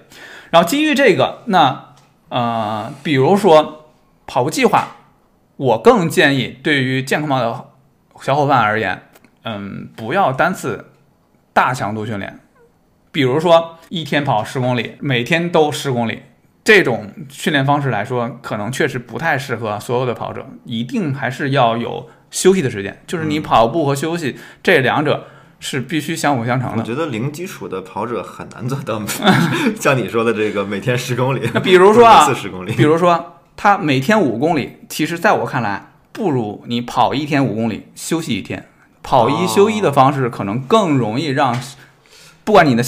[0.51, 1.95] 然后基于这个，那
[2.31, 3.87] 呃，比如说
[4.27, 4.97] 跑步计划，
[5.57, 7.65] 我更建议对于健康跑的
[8.23, 9.03] 小伙伴而言，
[9.45, 10.87] 嗯，不要单次
[11.59, 12.39] 大强度训练，
[13.11, 16.23] 比如说一天跑十公里，每天都十公里。
[16.63, 25.27] 这种训练方式来说，可能确实不太适合所有的跑者，一定还是要有休息的时间，就是你跑步和休息这两者
[25.59, 26.79] 是必须相辅相成的。
[26.79, 29.03] 我觉得零基础的跑者很难做到
[29.81, 31.41] 像你说的这个每天十公里。
[31.53, 38.69] 那 比如说啊，四十公里，比如说他每天五公里，其实在我看来，不如你跑一天五公里，休息一天。
[39.09, 41.59] 跑一休一的方式可能更容易让，
[42.45, 42.85] 不管你的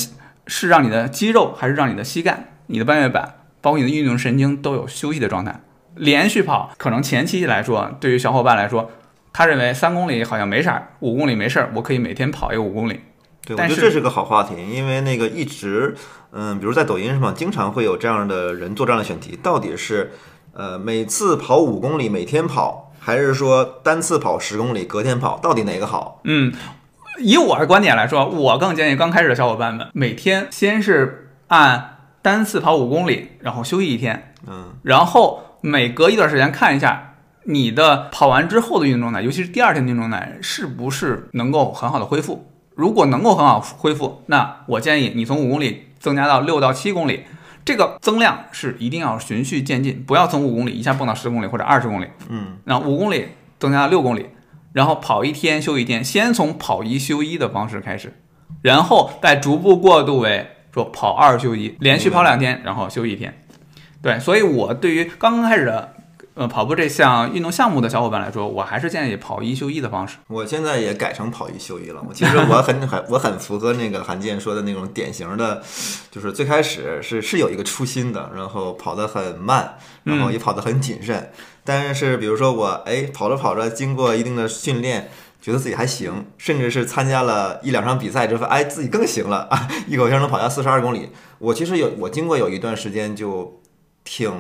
[0.47, 5.63] 是让你的肌肉，还是让你的膝盖、你的半月板，包括你的运动神经都有休息的状态。
[5.95, 8.91] 连续跑可能前期来说，对于小伙伴来说，
[9.33, 13.01] 他认为三公里好像没啥，五公里没事儿，我可以每天跑一个五公里。
[13.47, 15.97] 对，我觉得这是个好话题，因为那个一直，
[16.33, 20.13] 嗯，比如在抖音上，经常会有这样的人做这样的选题，到底是，
[20.53, 26.21] 呃，每次跑五公里，每天跑，还是说单次跑十公里，隔天跑，到底哪个好？
[26.25, 26.53] 嗯，
[27.19, 42.47] 以我的观点来说，我更建议刚开始的小伙伴们每天先是按单次跑五公里，然后休息一天，嗯，然后每隔一段时间看一下你的跑完之后的运动状态，尤其是第二天的运动状态是不是能够很好的恢复。
[42.75, 47.25] 如果能够很好恢复，那我建议你从五公里增加到六到七公里，
[47.65, 52.07] 这个增量是一定要循序渐进，不要从五公里一下蹦到十公里或者二十公里。
[52.29, 54.27] 嗯，那五公里增加到六公里，
[54.73, 58.15] 然后跑一天休一天，先从跑一休一的方式开始，
[58.63, 63.43] 然后再逐步过渡为说跑二休一，连续跑两天，然后休一天。
[64.03, 65.95] 对，所以我对于刚刚开始的
[66.41, 70.17] 呃跑步这项运动项目的小伙伴来说，我还是建议跑一休一的方式。
[70.27, 72.03] 我现在也改成跑一休一了。
[72.09, 75.63] 我其实我很 很我很符合那个韩健说的那种典型的，
[76.11, 81.31] 就是最开始是是有一个初心的，然后跑得很慢，然后也跑得很谨慎。
[81.63, 85.11] 但是比如说我哎跑着跑着，经过一定的训练。
[85.43, 89.67] 觉得自己还行，甚至是参加了一两场比赛之后，哎，自己更行了啊！
[89.89, 91.09] 一口气能跑下四十二公里。
[91.39, 93.59] 我其实有，我经过有一段时间就
[94.05, 94.31] 挺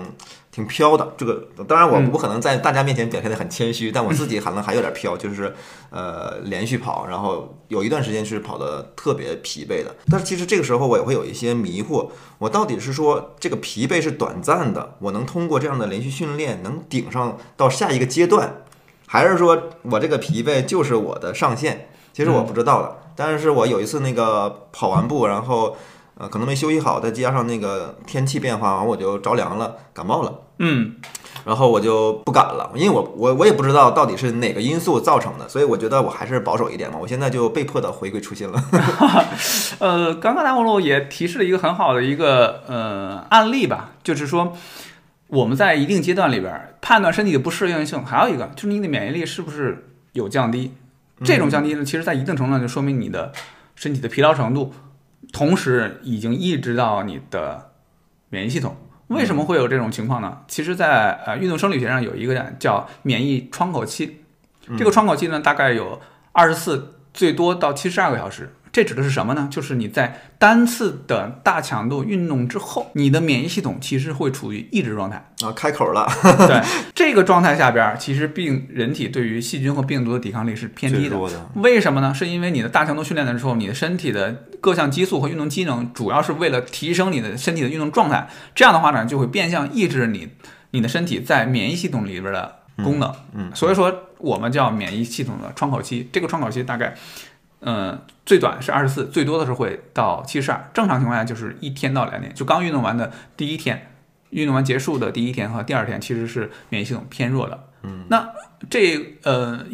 [0.52, 1.12] 挺飘的。
[1.16, 5.54] 这个当然我嗯不可能在大家面前表现得很谦虚，但我自己可能还有点飘，就是
[5.90, 9.94] 呃连续跑，然后有一段时间是跑得特别疲惫的。
[10.10, 12.08] 但是其实这个时候我也会有一些迷惑，
[12.38, 18.62] 我到底是说这个疲惫是短暂的，我能通过这样的连续训练能顶上到下一个阶段，
[19.06, 21.88] 还是说我这个疲惫就是我的上限？
[22.12, 22.96] 其实我不知道的。
[23.16, 25.76] 但是我有一次那个跑完步，然后
[26.20, 30.40] 呃可能没休息好，再加上那个天气变化，完我就着凉了，感冒了。
[30.59, 30.96] 嗯，
[31.46, 36.98] 然后我就不敢了，因为我我我也不知道到底是哪个因素造成的，所以我觉得我还是保守一点嘛。
[37.00, 38.62] 我现在就被迫的回归初心了。
[39.80, 44.52] 呃，刚刚大红路也提示了一个很好的一个呃案例吧，就是说
[45.28, 50.74] 我们在一定阶段里边儿判断身体的不适应性，还有一个就是你的免疫力是不是有降低。
[51.24, 53.33] 这种降低呢，其实在一定程度上就说明你的
[53.74, 54.74] 身体的疲劳程度，
[55.32, 57.72] 同时已经抑制到你的
[58.28, 58.76] 免疫系统。
[59.08, 60.38] 为什么会有这种情况呢？
[60.46, 64.22] 其实在，呃运动生理学上有一个叫免疫窗口期，
[64.78, 66.00] 这个窗口期呢大概有
[66.32, 68.54] 二十四，最多到七十二个小时。
[68.72, 69.48] 这指的是什么呢？
[69.50, 75.26] 就是你在单次的大强度运动之后，你的免疫系统其实会处于抑制状态。
[75.42, 76.06] 啊，开口了，
[76.46, 76.61] 对
[76.94, 81.16] 这个状态下边儿，其实病人体对于细菌和病毒的抵抗力是偏低的。
[81.16, 81.50] 的。
[81.56, 82.12] 为什么呢？
[82.14, 88.28] 是因为你的大强度训练的时候，你的身体的各项激素和运动机能，主要是为了提升你的身体的运动状态。
[88.54, 90.28] 这样的话呢，就会变相抑制你
[90.72, 93.12] 你的身体在免疫系统里边的功能。
[93.35, 96.09] 嗯，所以说我们叫免疫系统的窗口期。
[96.12, 96.94] 这个窗口期大概，
[97.61, 100.70] 嗯、最短是二十四，最多的时候会到七十二。
[100.73, 103.90] 正常情况下就是一天到两天，就刚运动完的第一天，
[104.31, 107.64] 运动完结束的第一天和第二天，其实是免疫系统偏弱的。
[107.83, 108.31] 嗯，那
[108.68, 109.64] 这呃，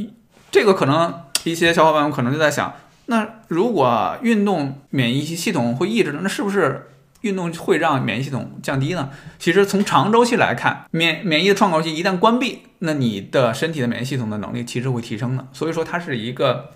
[0.50, 2.74] 这个可能一些小伙伴们可能就在想，
[3.06, 9.10] 那如果运动免疫系统会抑制的，那是不是运动会让免疫系统降低呢？
[9.38, 15.46] 其实从长周期来看，免免疫的窗口期一旦关闭，那你的身体的免疫系统的能力其实会提升的。
[15.52, 16.70] 所以说它是一个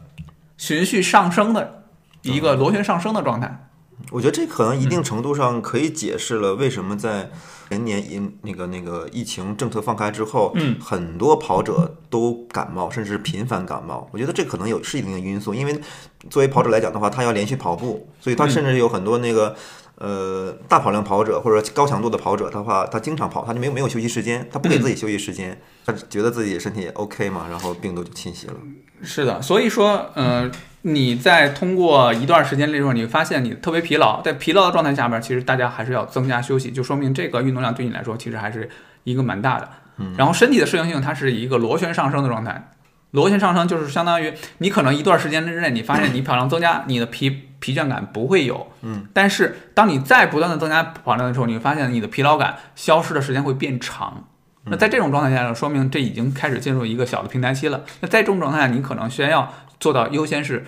[0.60, 1.84] 循序上升的
[2.20, 3.70] 一个螺旋上升的状态。
[4.10, 7.30] 我觉得这可能一定程度上可以解释了为什么在
[7.70, 14.06] 前年因那个那个疫情政策放开之后，嗯，很多跑者都感冒，甚至频繁感冒。
[14.12, 15.80] 我觉得这可能有是一定的因素，因为
[16.28, 19.56] 作为跑者来讲的话，他要连续跑步，所以他甚至有很多那个。
[20.00, 28.54] 呃，大跑量跑者或者高强度的跑者的话，他经常跑，他就没有没有休息时间，他不给自己休息时间，他觉得自己身体也 OK 嘛，然后病毒就侵袭了。
[29.02, 30.50] 是的，所以说，呃，
[30.82, 38.70] 你在通过一段时间之后，你发现你特别疲劳，在疲劳的状态下边，其实大家还是要增加休息，就说明这个运动量对你来说其实还是
[39.04, 39.68] 一个蛮大的。
[39.98, 42.72] 嗯然后身体的适应性它是一个螺旋上升的状态，
[43.10, 54.24] 螺旋上升就是相当于你可能一段时间之内，你发现你跑量增加，你的疲疲倦感不会有，嗯，但是当你再不断的增加跑量的时候，你会发现你的疲劳感消失的时间会变长。
[54.64, 57.82] 那在这种状态下呢，说明这已经开始进入一个小的平台期了。
[58.00, 60.64] 那在这种状态下，你可能先要做到优先是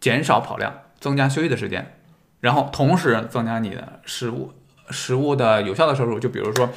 [0.00, 1.94] 减少跑量，增加休息的时间，
[2.40, 4.52] 然后同时增加你的食物
[4.90, 6.68] 食物的有效的摄入，就比如说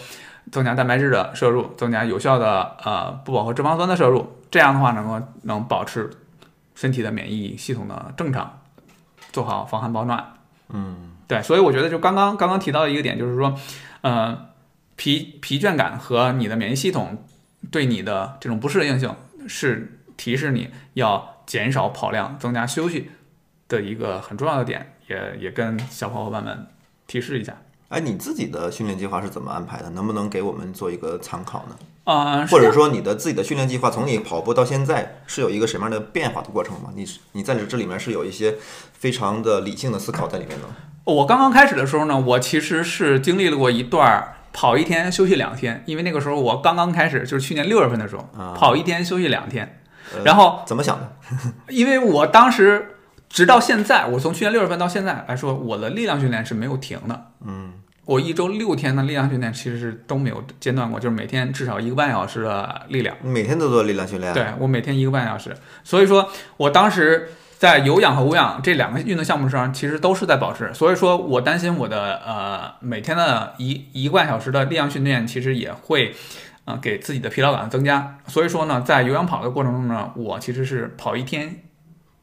[0.52, 6.10] 增加蛋白质的摄入，增加有效的呃不饱和脂肪酸的摄入，这样的话能够能保持
[6.76, 8.59] 身体的免疫系统的正常，
[9.32, 10.34] 做好防寒保暖。
[10.70, 13.56] 嗯，对，所以我觉得就刚刚刚刚提到的一个点，就是说，
[14.02, 14.50] 呃，
[14.96, 17.24] 疲疲倦感和你的免疫系统
[17.72, 19.16] 对你的这种不适应性
[19.48, 23.10] 是提示你要减少跑量、增加休息
[23.68, 26.68] 的一个很重要的点，也也跟小伙伴们
[27.08, 27.56] 提示一下。
[27.88, 29.90] 哎，你自己的训练计划是怎么安排的？
[29.90, 31.76] 能不能给我们做一个参考呢？
[32.14, 36.90] 啊、或者说你的自己的训练计划从你跑步到现在是有一个什么样的变化的过程吗？
[36.96, 38.56] 你是你在这里面是有一些
[38.94, 40.66] 非常的理性的思考在里面的。
[41.04, 49.82] 我刚刚开始的时候呢，我其实是经历了过一段儿跑一天休息两天，因为那个时候我刚刚开始，就是去年六月份的时候，啊跑一天休息两天，
[50.16, 51.16] 呃然后怎么想的？
[51.70, 52.96] 因为我当时
[53.30, 57.28] 直到现在，我从去年六月份到现在来说，我的力量训练是没有停的。
[57.46, 57.74] 嗯，
[58.10, 63.16] 我一周六天的力量训练其实是都没有间断过，就是每天至少一个半小时的力量。
[63.22, 64.34] 你每天都做力量训练？
[64.34, 67.30] 对我每天一个半小时，所以说我当时
[67.60, 70.74] 在有氧和无氧这两个运动项目上，其实都是在保持。
[70.74, 76.16] 所以说我担心我的呃每天的一一个半小时的力量训练，其实也会
[76.66, 78.18] 呃给自己的疲劳感增加。
[78.26, 81.62] 所以说呢，在有氧跑的过程中呢，我其实是跑一天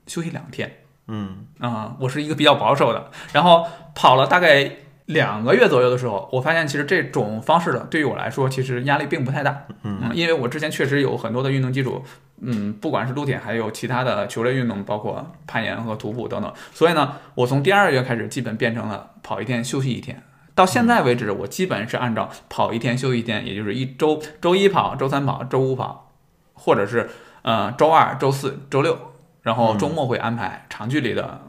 [0.09, 0.79] 休息两天。
[1.07, 3.13] 嗯啊、我是一个比较保守的。
[3.33, 3.65] 然后
[3.95, 4.69] 跑了大概
[5.07, 9.65] 两个月左右的时候，我发现其实这种方式的对于我来说，其实压力并不太大。
[9.83, 12.03] 嗯因为我之前确实有很多的运动基础，
[12.41, 16.53] 嗯，不管是撸铁，还有其他的球类运动，包括攀岩和徒步等等。
[16.73, 20.23] 所以呢，我从第二月开始，基本变成了跑一天休息一天。
[20.55, 26.13] 到现在为止，我基本是按照跑一天休息一天，也就是一周周一跑，周三跑，周五跑，
[26.55, 27.09] 或者是
[27.43, 28.99] 呃周二、周四、周六，
[29.43, 31.41] 然后周末会安排长距离的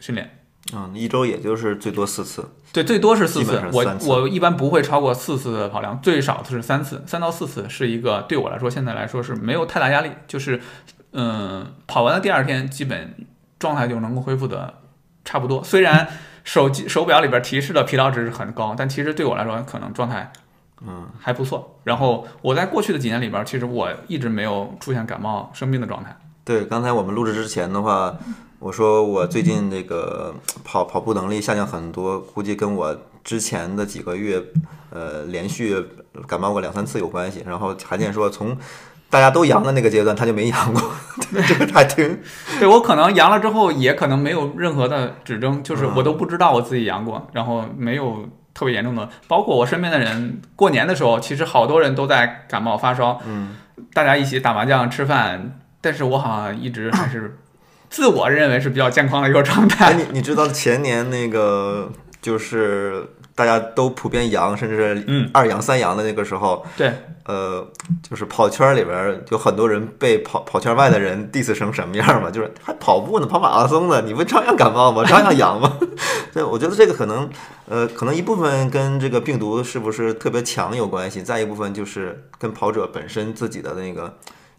[0.00, 0.35] 训练。
[0.74, 2.48] 嗯，一周也就是最多四次。
[2.72, 10.60] 对，最多是四基次，我我一般不会超过四次的跑量，最少是三次，三到四次是一个对我来说现在来说是没有太大压力，就是
[11.12, 13.14] 嗯，跑完的第二天基本
[13.58, 14.74] 状态就能够恢复的
[15.24, 15.64] 差不多。
[15.64, 16.06] 虽然
[16.44, 20.30] 手机手表里边提示的疲劳值是很高，但其实对我来说可能状态
[20.86, 21.78] 嗯还不错。
[21.84, 26.14] 然后我在过去的几年里边，其实我一直没有出现感冒生病的状态。
[26.44, 28.14] 对，刚才我们录制之前的话，
[28.58, 30.34] 我说我最近那个
[30.64, 34.42] 跑跑步能力下降很多，估计跟我之前的几个月，
[34.90, 35.76] 呃，连续
[36.26, 37.42] 感冒过两三次有关系。
[37.46, 38.56] 然后韩健说，从
[39.10, 40.82] 大家都阳的那个阶段，他就没阳过，
[41.46, 42.18] 这个还挺
[42.58, 49.08] 对我可能阳了之后，也可能没有任何的指征，就是我都不知道我自己阳过，然后没有特别严重的。
[49.28, 53.56] 包括我身边的人，过年的时候，其实好多人都在感冒发烧，嗯，
[53.92, 57.38] 大家一起打麻将吃饭，但是我好像一直还是
[57.96, 59.94] 自我认为是比较健康的一个状哎，态。
[59.94, 61.90] 你你知道前年那个
[62.20, 63.02] 就是
[63.34, 66.92] 大家都普遍阳，甚至嗯二阳三阳的那个时候，对，
[67.24, 67.66] 呃，
[68.06, 72.30] 就是跑圈里边儿有很多人被跑跑圈外的人 diss 成什么样嘛？
[72.30, 75.02] 就是还跑步呢，跑马拉松呢，你不照样感冒吗？
[75.02, 75.78] 照样阳吗？
[76.34, 77.26] 对，我觉得这个可能，
[77.66, 84.14] 呃，可能一部分跟这个病毒是不是特别强有关系，再一部分就是跟跑者本身自己的那个。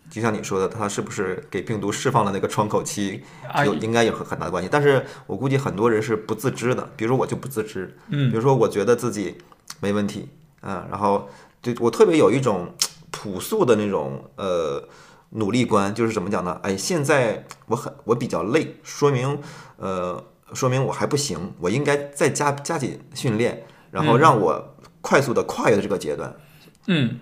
[0.10, 4.70] 就像你说的，它是不是给病毒释放了那个窗口期，啊有应该有很很大的关系。
[4.72, 9.38] 但是我估计很多人是不自知的，比如说我就不自知，嗯比如说我觉得自己
[9.80, 10.30] 没问题，
[10.62, 11.30] 嗯，然后
[11.62, 12.74] 对我特别有一种
[13.12, 14.88] 朴素的那种呃
[15.32, 16.60] 努力观，就是怎么讲呢？
[16.64, 19.39] 哎，现在我很我比较累，说明
[19.78, 26.34] 呃说明我还不行，我应该再加加紧训练，然后嗯让我快速的跨越这个阶段。
[26.88, 27.20] 嗯，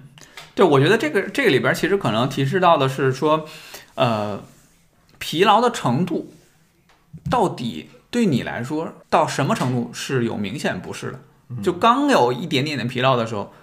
[0.55, 3.45] 对，我觉得这个这个里边其实可能提示到的是说，
[3.95, 4.41] 呃，
[5.19, 6.33] 疲劳的程度
[7.29, 11.19] 到底对你来说到什么程度是有明显不适的？
[11.61, 13.53] 就刚有一点点的疲劳的时候，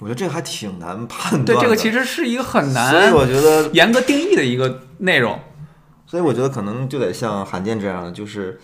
[0.00, 1.54] 我觉得这个还挺难判断的。
[1.54, 5.40] 对这个其实是一个很难所以我觉得，严格定义的一个内容。
[6.06, 8.60] 所以我觉得可能就得像罕见这样的，就是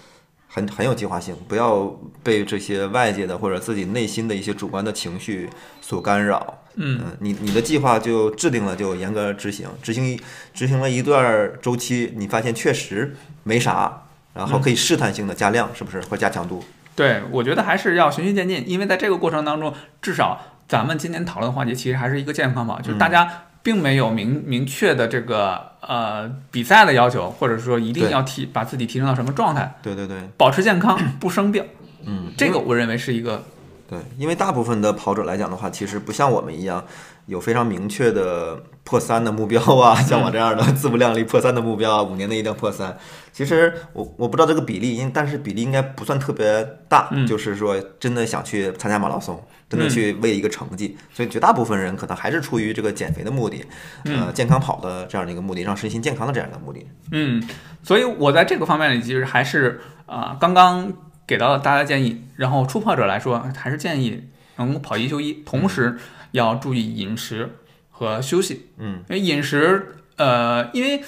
[0.48, 5.48] 很很有计划性，不要被这些外界的或者自己内心的一些主观的情绪
[5.80, 6.62] 所干扰。
[6.74, 10.20] 嗯嗯，你你的计划就制定了，就严格执行，执行一
[10.54, 16.64] 执行了一段周期，你发现确实没啥，然后可以试探性的加量，是不是或加强度？
[16.94, 31.64] 对，我觉得还是要循序渐进，因为在这个过程当中，至少咱们今天讨论的话题其实还是一个健康嘛，就是大家并没有明明确的这个呃比赛的要求，或者说一定要提把自己提升到什么状态，对对对，保持健康不生病，
[32.04, 33.44] 嗯，这个我认为是一个
[33.88, 36.84] 对，因为大部分的跑者来讲的话，其实不像我们一样
[37.28, 42.96] 有非常明确的破三的目标啊，像我这样的自不量力破三的目标啊，五年内一定要破三。
[43.32, 47.26] 其实我我不知道这个比例，因但是比例应该不算特别大，嗯。
[47.26, 53.62] 就是说真的想去参加马拉松，真的去为一个成绩，所以绝大部分人可能还是出于这个减肥的目的，
[54.04, 56.86] 呃，健康跑的这样的一个目的，让身心健康的这样一个目的。
[57.12, 57.46] 嗯，
[57.82, 60.90] 所以我在这个方面里，其实还是啊、刚刚
[61.26, 65.98] 给到了大家建议，然后初跑者来说，还是建议能跑一休一，同时
[66.32, 67.58] 要注意饮食
[67.90, 68.70] 和休息。
[68.78, 71.02] 嗯，因为饮食，呃，因为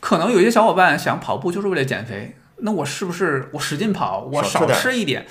[0.00, 5.26] 可能有些小伙伴想跑步就是为了减肥，那我是不是我使劲跑，我少少吃一点，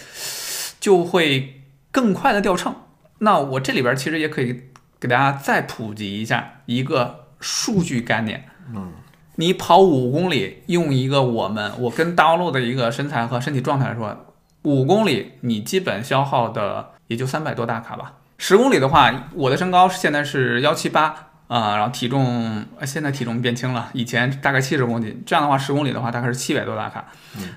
[0.80, 1.62] 就会
[1.92, 2.74] 更快的掉秤？
[3.20, 4.64] 那我这里边其实也可以
[5.00, 8.48] 给大家再普及一下一个数据概念。
[8.74, 8.94] 嗯，
[9.36, 14.34] 你跑五公里，用一个我们我跟大望路的一个身材和身体状态来说，
[14.64, 18.14] 五公里你基本消耗的也就三百多大卡吧。
[18.38, 27.06] 十公里的话，我的身高现在是幺七八啊，然后体重呃现在体重变轻了，以前大概七十公斤，这样的话十公里的话大概是七百多大卡。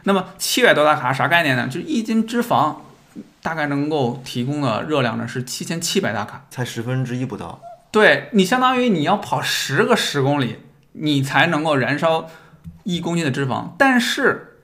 [0.05, 1.67] 那么七百多大卡啥概念呢？
[1.67, 2.77] 就是一斤脂肪
[3.43, 6.47] 大概能够提供的热量呢是七千七百大卡。
[6.51, 7.61] 才十分之一不到。
[7.91, 10.59] 对你相当于你要跑十个十公里，
[10.93, 12.27] 你才能够燃烧
[12.85, 13.71] 一公斤的脂肪。
[13.77, 14.59] 但是，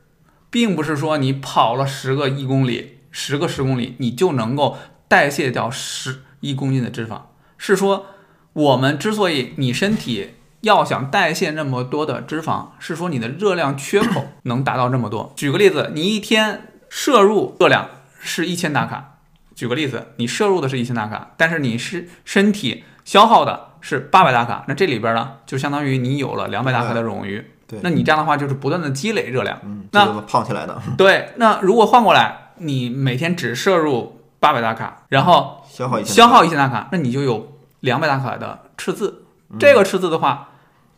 [0.49, 7.21] 并不是说你跑了十个一公里、十个十公里，你就能够代谢掉十一公斤的脂肪。
[7.59, 8.07] 是说，
[8.53, 15.33] 我们之所以你身体要想代谢那么多的脂肪，是说你的热量缺口能达到这么多。
[15.37, 17.89] 举个例子，你一天摄入热量
[18.21, 19.19] 是一千大卡。
[19.55, 27.43] 举个例子，你摄入的是一千大卡，但是你是身体消耗的是八百大卡，那这里边呢，就相当于你有了两百大卡的冗余。
[27.67, 29.59] 对那你这样的话就是不断的积累热量。
[29.65, 39.25] 嗯，那这个胖起来的，对，那如果换过来，你每天只摄入八百大卡，然后消耗一千，消耗一千大卡，那你就有两百大卡的赤字。
[39.59, 40.51] 这个赤字的话，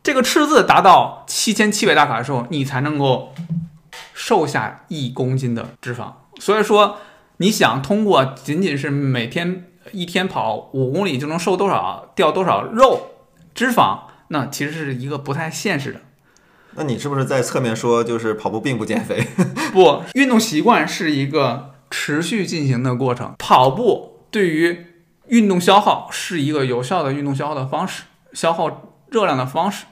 [0.03, 3.35] 这个赤字达到七千七百大卡的时候，你才能够
[4.15, 6.13] 瘦下一公斤的脂肪。
[6.39, 6.97] 所以说，
[7.37, 13.11] 你想通过仅仅是每天一天跑五公里就能瘦多少，掉多少肉
[13.55, 16.01] 脂肪，那其实是一个不太现实的。
[16.73, 19.27] 那你是不是在侧面说，就是跑步并不减肥？
[19.73, 23.35] 不，运动习惯是一个持续进行的过程。
[23.39, 24.87] 跑步对于
[25.27, 29.87] 运动消耗是一个有效的运动消耗的方式，消耗热量的方式。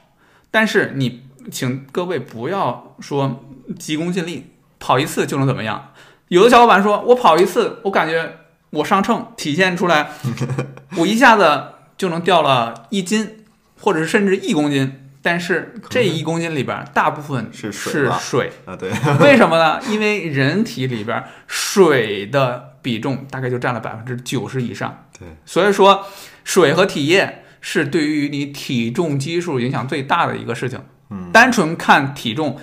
[0.49, 3.43] 但是你，请各位不要说
[3.77, 5.91] 急功近利，跑一次就能怎么样。
[6.29, 8.37] 有的小伙伴说，我跑一次，我感觉
[8.71, 10.11] 我上秤体现出来，
[10.97, 13.45] 我一下子就能掉了一斤，
[13.79, 15.06] 或者是甚至一公斤。
[15.27, 19.77] 但是这一公斤里边，大部分是水啊，对， 为什么呢？
[19.89, 25.03] 因为人体里边水的比重大概就占了百分之九十以上。
[25.19, 26.05] 对，所以说
[26.45, 30.79] 水和体液是对于你体重基数影响最大的一个事情。
[31.09, 32.57] 嗯，单纯看体重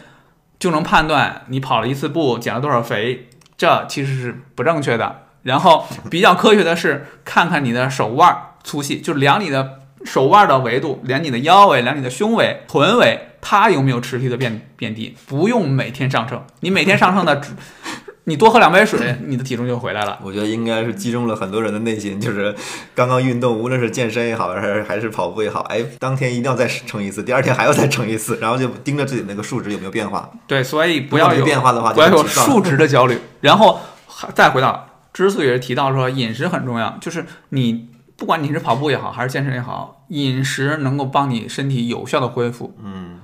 [0.59, 5.27] 就能判断你跑了一次步减了多少肥，这其实是不正确的。
[5.43, 15.17] 然后比较科学的是看看你的手腕粗细，就量你的手腕的维度，量你的腰围，量你的胸围、臀围，它有没有持续的变变低？
[15.27, 17.41] 不用每天上秤，你每天上秤的，
[18.27, 20.19] 你多喝两杯水，你的体重就回来了。
[20.23, 22.55] 我觉得应该是击中了很多人的内心，就是
[22.95, 30.31] 刚刚运动，无论是健身也好，还是还是跑步也好，哎，当天一定要再称一次，第二天还要再称一次，然后就盯着自己那个数值有没有变化。
[30.47, 33.19] 对，所以不要有变化的话，不要有数值的焦虑。
[33.41, 42.77] 然后还再回到之所以是提到说饮食很重要，就是你不管你是跑步也好，还是健身也好，饮食能够帮你身体有效的恢复。
[42.83, 43.21] 嗯，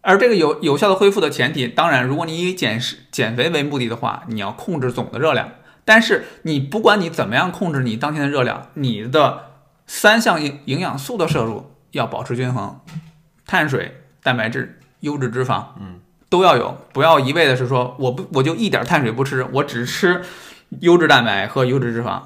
[0.00, 5.50] 而这个有有效的恢复的前提，当然，如果你以减食减肥为目的的话，你要控制总的热量。
[5.84, 9.46] 但是你不管你怎么样控制你当天的热量，你的
[9.86, 12.80] 三项营营养素的摄入要保持均衡，
[13.46, 20.22] 碳水、蛋白质、优质脂肪，嗯，都要有，不要一味的是说我不我就一点碳水不吃，我只吃
[20.80, 22.22] 优质蛋白和优质脂肪。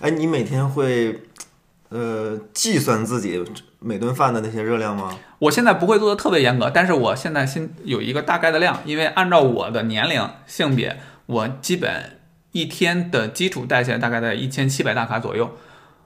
[0.00, 1.22] 哎，你每天会
[1.88, 3.42] 呃计算自己
[3.78, 5.16] 每顿饭的那些热量吗？
[5.38, 12.18] 我现在不会做的特别严格，但是我现在先有一个大概的量，因为按照我的年龄、性别，我基本
[12.52, 15.50] 一天的基础代谢大概在一千七百大卡左右。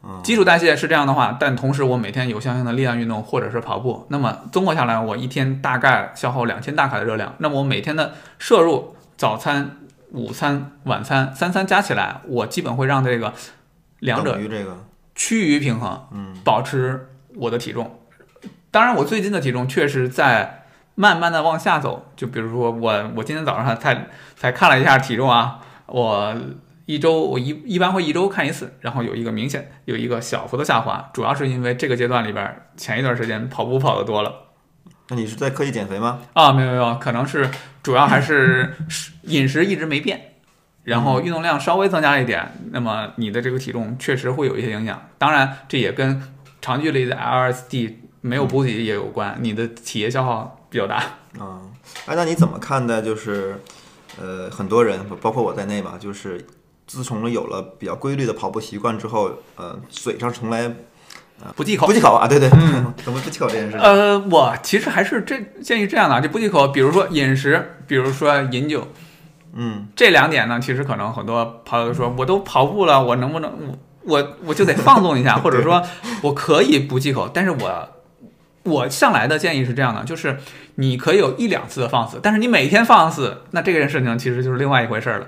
[0.04, 7.34] 嗯基础代谢是这样的话，但同时我每天有相应的力量运动或者是跑步，那么综合下来，我一天大概消耗两千大卡的热量。
[7.38, 9.76] 那么我每天的摄入，早餐、
[10.12, 13.34] 午餐、晚餐三餐加起来，我基本会让这个
[14.00, 14.84] 两者于这个，
[15.14, 18.00] 趋于平衡，嗯，保持我的体重。
[18.70, 22.12] 当然，我最近的体重确实在慢慢的往下走。
[22.16, 26.36] 就比如说我，我今天早上才才看了一下体重啊，我
[26.86, 34.32] 一周我一一般会一周看一次，然后有一个明显有一个小幅的下滑，主要是因为这个阶段里边前一段时间跑步跑的多了
[35.10, 36.20] 那你是在刻意减肥吗？
[36.34, 37.50] 啊，没有没有，可能是
[37.82, 38.74] 主要还是
[39.22, 40.34] 饮食一直没变，
[40.88, 45.00] 然后运动量稍微增加一点，那么你的这个体重确实会有一些影响。
[45.18, 46.22] 当然，这也跟
[46.62, 50.96] 长距离的 LSD 没有补给也有关，你的体液消耗比较大。
[51.38, 51.60] 啊，
[52.06, 53.60] 哎，那你怎么看待就是，
[54.18, 56.42] 呃，很多人包括我在内吧，就是
[56.86, 60.74] 自从有了比较规律的跑步习惯之后，呃，嘴上从来
[61.54, 62.48] 不忌口不忌口啊，对对，
[63.04, 63.76] 怎么不忌口这件事？
[63.76, 68.88] 呃，我其实还是这建议这样的，就不忌口，比如说饮食，比如说饮酒，
[69.54, 73.50] 嗯，这两点呢，其实可能很多朋友说，我都跑步了，我能不能
[74.04, 75.82] 我我我就得放纵一下， 或者说
[76.22, 77.88] 我可以不忌口，但是我
[78.64, 80.38] 我向来的建议是这样的，就是
[80.76, 85.26] 你可以有一两次的放肆，但是你每天放肆，那这件事情其实就是另外一回事儿了。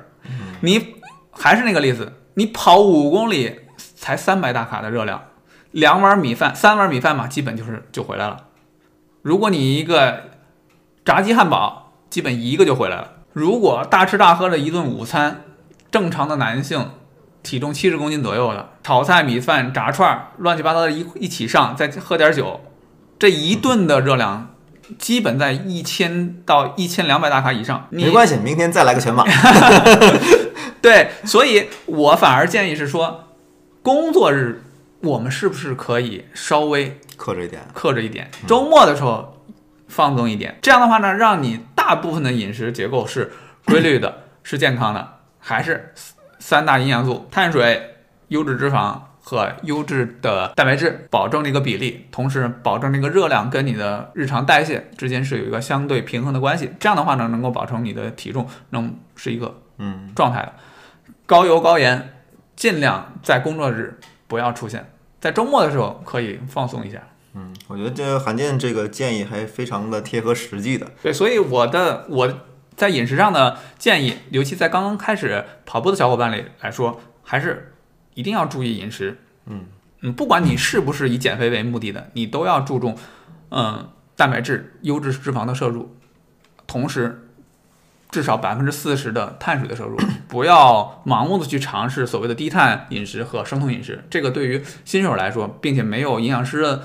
[0.61, 0.95] 你
[1.33, 3.61] 还是那个例子，你跑五公里
[3.97, 5.23] 才三百大卡的热量，
[5.71, 8.45] 两碗米饭，三碗米饭嘛，基本就是就回来了。
[9.23, 10.25] 如果你一个
[11.05, 13.13] 炸鸡汉堡，基本一个就回来了。
[13.33, 15.43] 如果大吃大喝的一顿午餐，
[15.91, 16.91] 正常的男性
[17.43, 22.61] 体重七十公斤左右的，炒菜、米饭、炸串儿，乱七八糟的一一起上，再喝点酒，
[23.19, 24.55] 这一顿的热量
[24.99, 27.87] 基本在一千到一千两百大卡以上。
[27.91, 29.25] 没关系，明天再来个全马。
[30.83, 33.29] 对，所以我反而建议是说，
[33.83, 34.65] 工作日
[35.03, 39.37] 我们是不是可以稍微克制一点，克制一点，周末的时候
[39.89, 40.59] 放纵一点。
[40.61, 41.61] 这样的话呢，让你
[41.91, 43.33] 大部分的饮食结构是
[43.65, 45.93] 规律的，是健康的，还是
[46.39, 47.97] 三大营养素：碳水、
[48.29, 56.71] 优质脂肪和优质的蛋白质，保证这个比例，同时保证这个热量跟你的日常代谢之间是有一个相对平衡的关系。
[56.79, 60.53] 这样的话呢，能够保证你的体重能是一个嗯，状态的。
[61.27, 62.09] 高油高盐，
[62.55, 64.89] 尽量在工作日不要出现，
[65.21, 67.03] 在周末的时候可以放松一下。
[67.35, 70.91] 嗯，我觉得这个罕见这个建议还非常的贴合实际的。
[71.03, 72.41] 对，所以我的我
[72.75, 77.75] 在饮食上的建议，尤其在刚刚开始跑步的小伙伴里来说，还是
[78.15, 79.19] 一定要注意饮食。
[79.47, 79.67] 嗯
[80.01, 82.97] 嗯，不管你是不是以减肥为目的的，你都要注重
[83.51, 85.95] 嗯蛋白质、优质脂肪的摄入，
[86.67, 87.29] 同时
[88.11, 94.05] 至少百分之四十的碳水的摄入， 不要盲目的去尝试所谓的低碳饮食和生酮饮食。
[94.11, 96.83] 这个对于新手来说，并且没有营养师的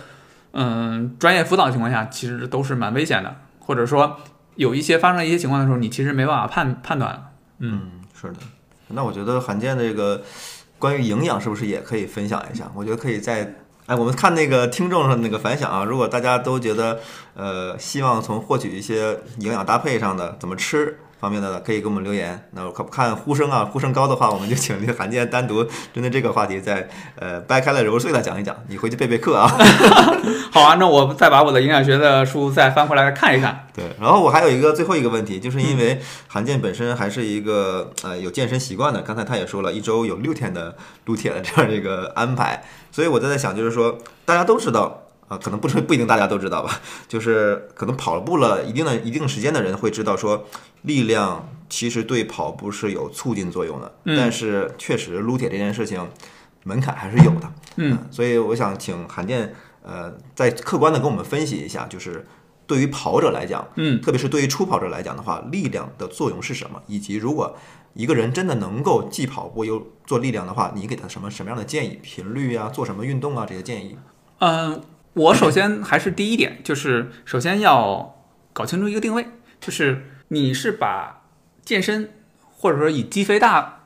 [0.56, 4.18] 嗯专业辅导情况下，其实都是蛮危险的，或者说
[4.56, 7.32] 有一些发生一些情况的时候，你其实没办法判判断。
[7.60, 8.38] 嗯，是的。
[8.88, 10.24] 那我觉得罕见的这个
[10.80, 12.72] 关于营养是不是也可以分享一下？
[12.74, 17.00] 我觉得可以在哎，我们看那个听众上那个反响啊，如果大家都觉得
[17.36, 20.98] 呃希望从获取一些营养搭配上的怎么吃。
[21.20, 22.48] 方面的可以给我们留言。
[22.52, 25.64] 那我看看呼声啊， 呼声高的话，我们就请这个罕见单独
[25.94, 26.88] 针对这个话题再
[27.18, 28.56] 呃掰开了揉碎了讲一讲。
[28.68, 29.48] 你回去备备课啊。
[30.52, 33.68] 好啊，那我再把我的营养学的书再翻回来看一看。
[33.76, 45.02] 对，然后我还有一个最后一个问题，就是因为罕见本身还是一个呃有健身习惯的，刚才他也说了一周有六天的撸铁的这样的一个安排，所以我在在想，就是说大家都知道。
[45.28, 50.46] 啊，可能不是不一定大家都知道吧，就是可能跑步了一定的一定时间的人会知道说，
[50.84, 56.08] 力量其实对跑步是有促进作用的，嗯但是确实撸铁这件事情
[56.64, 62.26] 门槛还是有的，嗯，所以我想请韩健呃再客观的跟我们分析一下，就是
[62.68, 66.82] 对于跑者来讲，嗯，特别是对于初跑者来讲的话，力量的作用是什么？
[66.88, 67.56] 以及如果
[67.94, 72.00] 一个人真的能够既跑步又做力量的话，你给他什么什么样的建议？
[72.04, 73.98] 频率啊，做什么运动啊这些建议？
[74.40, 74.82] 嗯，
[75.16, 79.26] 我首先还是第一点，就是首先要搞清楚一个定位，
[79.60, 81.24] 就是你是把
[81.64, 82.12] 健身
[82.52, 83.80] 或者说以肌肥大，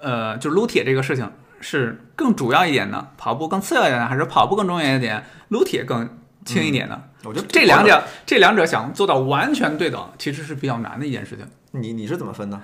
[0.00, 7.02] 呃，就撸铁这个事情是更主要一点呢，跑步更次要一点呢，还是跑步更重要一点，撸铁更轻一点呢？
[7.24, 11.46] 我觉得这两者，这两者想做到完全对等，其实是比较难的一件事情。
[11.70, 12.60] 你你是怎么分的？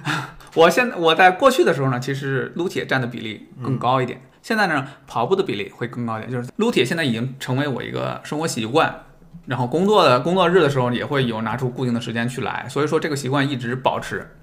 [0.54, 4.20] 我现我在过去的时候呢，其实撸铁占的比例更高一点。
[4.42, 6.30] 现在呢，跑步的比例会更高一点。
[6.30, 9.04] 就是撸铁现在已经成为我一个生活习惯，
[9.46, 14.36] 然后工作的工作日的时候也会有拿出固定的时间去来，所以说这个习惯一直保持。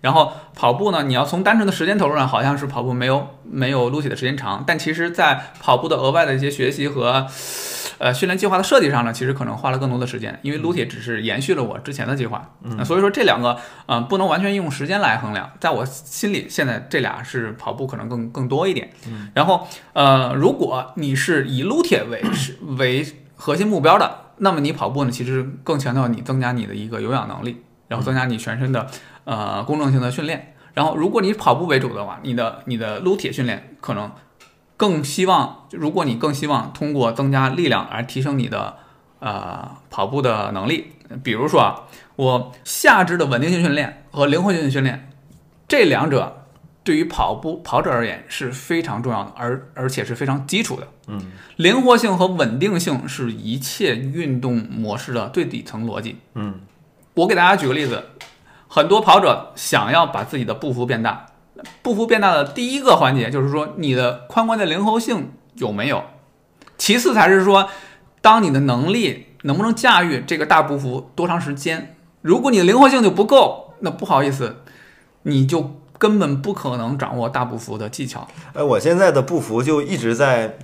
[0.00, 7.26] 然后跑步呢，你要从单纯的时间投入上，好像是跑步没有没有撸铁的时间长，但其实，在跑步的额外的一些学习和
[7.98, 12.50] 呃训练计划的设计上呢，其实可能花了更多的时间，因为撸铁只是延续了我之前的计划。
[12.62, 18.90] 嗯，所以说这两个呃不能完全用时间来衡量，在我心里现在这俩是跑步可能更更多一点。
[19.08, 28.86] 嗯，然后呃，如果你是以撸铁为是为核心目标的，那么你跑步呢，其实更强调你增加你的一个有氧能力，然后增加你全身的
[29.24, 30.54] 呃功能性的训练。
[30.74, 34.10] 然后，如果你跑步为主的话，你的你的撸铁训练可能
[34.76, 38.76] 更希望，如果你更希望通过增加力量来提升你的
[39.20, 41.82] 呃跑步的能力，比如说啊，
[42.16, 45.10] 我下肢的稳定性训练和灵活性训练
[45.68, 46.46] 这两者
[46.82, 50.88] 对于跑步跑者而言是非常重要的，而而且是非常基础的。
[51.06, 56.18] 嗯，灵活性和稳定性是一切运动模式的最底层逻辑。
[56.34, 56.60] 嗯，
[57.14, 58.10] 我给大家举个例子，
[58.68, 61.26] 很多跑者想要把自己的步幅变大，
[61.82, 66.02] 步幅变大的第一个环节就是说你的髋关节灵活性有没有，
[66.76, 67.68] 其次才是说，
[68.20, 71.96] 当你的能力能不能驾驭这个大步幅多长时间。
[72.22, 74.56] 如果你的灵活性就不够，那不好意思，
[75.22, 78.26] 你就根本不可能掌握大步幅的技巧。
[78.54, 80.56] 哎，我现在的步幅就一直在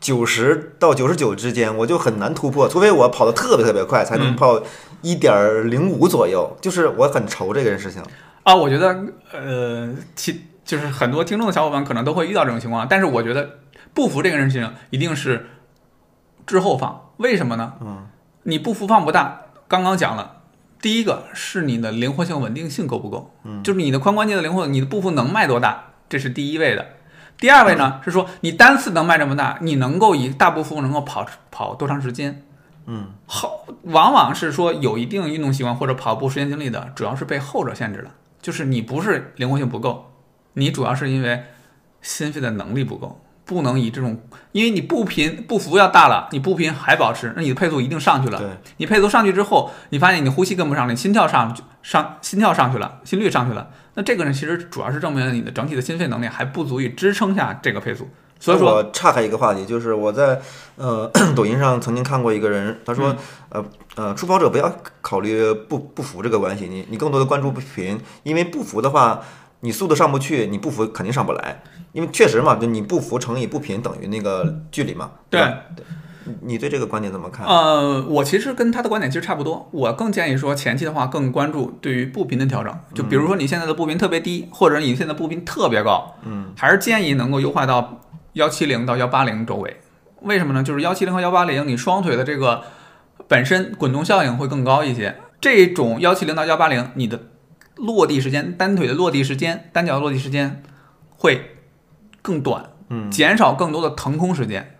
[0.00, 4.62] 九十到九十九之间，我就很难突破，除非我跑得特别特别快，才能嗯跑
[5.02, 6.56] 一点零五左右。
[6.60, 8.00] 就是我很愁这个事情。
[8.42, 13.58] 啊，我觉得呃，其就是很多听众的小伙伴可能都会遇到这种情况，但是我觉得
[13.92, 15.46] 步幅这个事情一定是
[16.46, 17.74] 之后放，为什么呢？
[17.80, 18.06] 嗯，
[18.44, 20.42] 你步幅放不大，刚刚讲了，
[20.80, 26.86] 第一个是你的灵活性、稳定性够不够，嗯就是你的髋关节的灵活，你的步幅能迈多大，这是第一位的。
[27.36, 32.42] 第二位呢是说你单次能迈这么大，你能够以大步幅能够跑跑多长时间？
[32.86, 38.10] 嗯，好，往往是说有一定运动习惯或者跑步时间经历的，主要是被后者限制了。
[38.42, 40.12] 就是你不是灵活性不够，
[40.54, 41.44] 你主要是因为
[42.02, 44.20] 心肺的能力不够，不能以这种，
[44.52, 48.38] 因为你步频步幅要大了，你步频还保持，那你的配速一定上去了。
[48.38, 58.08] 对，你配速上去之后，你发现你的呼吸跟不上了，你心跳上去上心跳上去了，心率上去了，那这个呢，其实主要是证明了你的整体的心肺能力还不足以支撑下这个配速。
[58.40, 60.40] 所以说，我岔开一个话题，就是我在
[60.76, 63.14] 呃 抖音上曾经看过一个人，他说、
[63.50, 63.64] 呃
[63.96, 64.72] 呃初跑者不要
[65.02, 69.20] 考虑步步幅这个关系，你你更多的关注步频，因为步幅的话，
[69.60, 71.62] 你速度上不去，你步幅肯定上不来，
[71.92, 75.40] 因为确实嘛，就你步幅乘以步频等于那个距离嘛，对？
[75.40, 75.84] 对，
[76.24, 77.46] 你你对这个观点怎么看？
[77.46, 88.00] 呃，我其实跟他的观点其实差不多，我更建议说前期的话更关注对于步频的调整，就比如说你现在的步频特别低，或者你现在步频特别高，嗯，还是建议能够优化到
[88.34, 89.80] 幺七零到幺八零周围。
[90.22, 90.62] 为什么呢？
[90.62, 92.62] 就是幺七零和幺八零，你双腿的这个
[93.26, 95.16] 本身滚动效应会更高一些。
[95.40, 97.28] 这种幺七零到幺八零，你的
[97.76, 100.62] 落地时间，单腿的落地时间，单脚落地时间
[101.08, 101.56] 会
[102.20, 104.76] 更短，嗯，减少更多的腾空时间。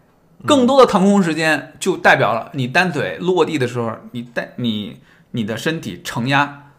[0.47, 5.01] 更多的腾空时间就代表了你单腿落地的时候，你带你
[5.33, 6.73] 你的身体承压，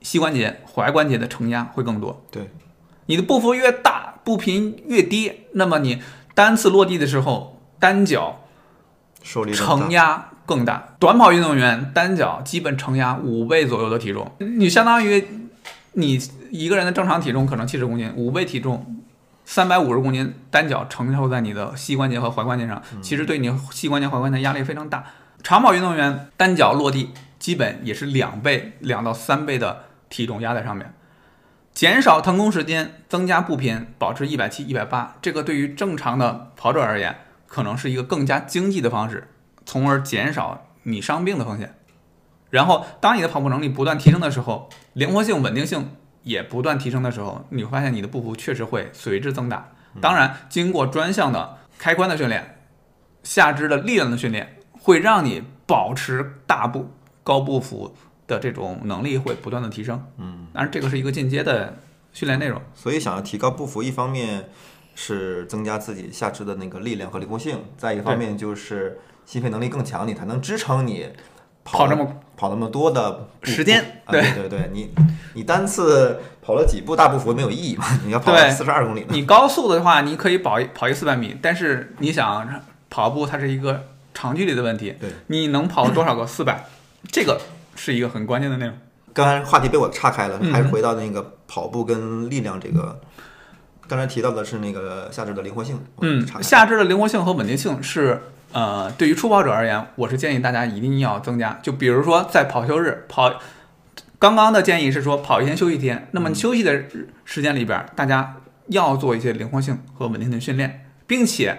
[0.00, 2.24] 膝关节、踝关节的承压会更多。
[2.30, 2.50] 对，
[3.06, 6.02] 你的步幅越大，步频越低，那么你
[6.34, 8.40] 单次落地的时候，单脚
[9.54, 10.96] 承压更大。
[10.98, 15.24] 短跑运动员单脚基本承压五倍左右的体重，你相当于
[15.92, 16.20] 你
[16.50, 19.00] 一个人的正常体重可能七十公斤，五倍体重。
[19.44, 25.04] 三百五十公斤单脚承受在你的膝关节和踝关节上，其实对你膝关节、踝关节压力非常大。
[25.44, 30.92] 长跑运动员单脚落地，基本也是两倍、两到三倍的体重压在上面。
[31.76, 37.14] 减少腾空时间，增加步频，保持一百七、一百八，这个对于正常的跑者而言，
[37.46, 39.28] 可能是一个更加经济的方式，
[39.66, 41.74] 从而减少你伤病的风险。
[42.48, 45.90] 然后，当你的跑步能力不断提升的时候，灵活性、稳定性
[46.22, 49.72] 也不断提升的时候，你会发现你的步幅确实会随之增大。
[50.00, 52.58] 当然，经过专项的开关的训练，
[53.22, 56.90] 下肢的力量的训练，会让你保持大步
[57.22, 57.94] 高步幅
[58.26, 60.02] 的这种能力会不断的提升。
[60.18, 61.76] 嗯，当然，这个是一个进阶的
[62.12, 62.60] 训练内容。
[62.74, 64.48] 所以想要提高步幅，一方面
[64.94, 71.08] 是增加自己下肢的那个力量和灵活性，再一方面就是心肺能力更强，你才能支撑你
[71.64, 72.06] 跑这么
[72.36, 74.90] 跑那么多的时间啊、对对对对，你
[75.34, 77.84] 你单次跑了几步大步幅没有意义嘛？
[78.04, 84.94] 你要跑对四十二公里呢，你高速的话，你可以跑一跑一四百米，但是你想跑步，它是一个长距离的问题。
[85.00, 86.64] 对，你能跑多少个四百？
[87.10, 87.40] 这个
[87.76, 88.76] 是一个很关键的内容。
[89.12, 93.00] 刚才话题被我岔开了，嗯还是回到那个跑步跟力量这个。
[93.88, 98.20] 刚才提到的是那个下肢的灵活性，嗯下肢的灵活性和稳定性是
[98.52, 101.58] 呃，对于初跑者而言，我是建议大家一定要增加。
[101.62, 103.38] 就比如说在跑休日跑，
[104.18, 108.36] 刚刚的建议是说跑一天休息一天，那么休息的日时间里边，大家
[108.68, 111.58] 要做一些灵活性和稳定的训练，并且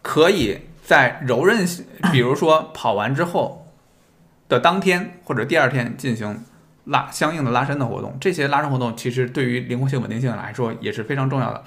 [0.00, 3.61] 可以在柔韧性，比如说跑完之后
[4.52, 6.44] 的当天或者第二天进行
[6.84, 8.14] 拉相应的拉伸的活动。
[8.20, 11.64] 这些拉伸活动其实对于灵活性、稳定性来说也是非常重要的。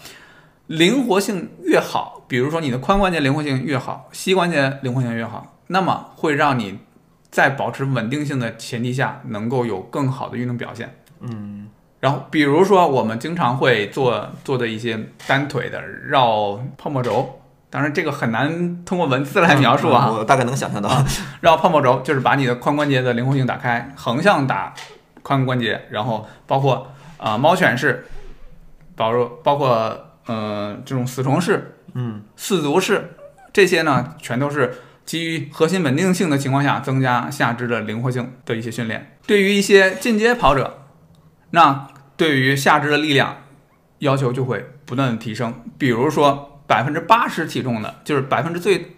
[0.68, 6.80] 灵活性越好，比如说你的髋关节灵活性越好，膝关节灵活性越好，那么会让你
[7.32, 10.96] 在保持稳定性的前提下，能够有更好的运动表现。
[11.22, 11.70] 嗯，
[12.00, 17.42] 然后比如说我们经常会做做的一些单腿的绕泡沫轴，
[17.76, 20.10] 当然这个很难通过文字来描述啊。
[20.10, 20.90] 我大概能想象到。
[21.42, 24.74] 绕泡沫轴就是把你的髋关节的灵活性打开，横向打
[25.22, 28.06] 髋关节，然后包括啊、呃猫犬式，
[28.96, 33.18] 包括包括呃这种死虫式、嗯四足式，
[33.52, 34.74] 这些呢全都是
[35.04, 39.18] 基于核心稳定性的情况下增加下肢的灵活性的一些训练。
[39.28, 40.86] 对于一些进阶跑者，
[41.50, 43.36] 那对于下肢的力量
[44.00, 45.54] 要求就会不断的提升。
[45.78, 48.96] 比如说百分之八十体重的，就是百分之最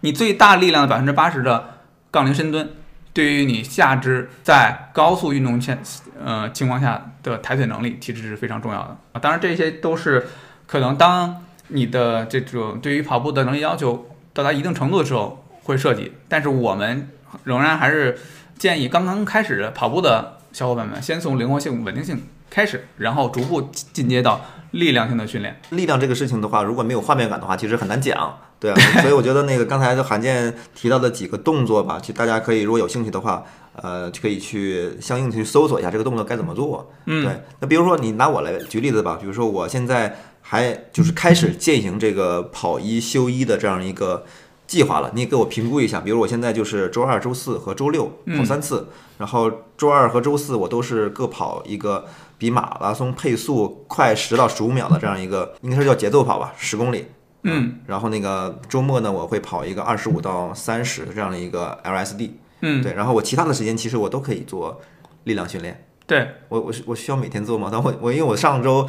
[0.00, 1.78] 你最大力量的百分之八十的
[2.10, 2.68] 杠铃深蹲，
[3.12, 5.80] 对于你下肢在高速运动前
[6.22, 9.20] 呃情况下的抬腿能力，其实是非常重要的啊。
[9.20, 10.26] 当然，这些都是
[10.66, 17.08] 可能当你的这种对于跑步的能力要求到达一定程度的时候会涉及，但是我们
[17.44, 18.18] 仍然还是
[18.58, 24.40] 建议刚刚开始跑步的小伙伴们，先从灵活性、稳定性开始，然后逐步进阶到
[24.74, 25.60] 力量性的训练。
[25.70, 28.38] 力量这个事情的话，如果没有画面感的话，其实很难讲。
[28.60, 33.44] 对啊， 所以我觉得那个刚才的韩健提到的几个动作吧，其实大家可以如果有兴趣的话，
[33.74, 36.90] 呃，就可以去相应的去搜索一下这个动作该怎么做。
[37.06, 37.40] 嗯，对。
[37.60, 44.24] 那比如说你拿我来举例子吧，比如说我现在还就是开始践行这个跑一休一的这样一个
[44.66, 46.00] 计划了，你也给我评估一下。
[46.00, 52.06] 比如我现在就是周二、周四和周六跑三次，然后周二和周四我都是各跑一个
[52.44, 57.06] 比马拉松配速快十到十五秒的这样一个，应该是叫节奏跑吧，十公里。
[57.44, 62.32] 嗯然后那个周末呢，我会跑一个二十五到三十这样的一个 LSD。
[62.60, 64.78] 嗯，对，然后我其他的时间其实我都可以做
[65.24, 65.86] 力量训练。
[66.06, 67.70] 对，我我是我需要每天做吗？
[67.72, 68.86] 但我我因为我上周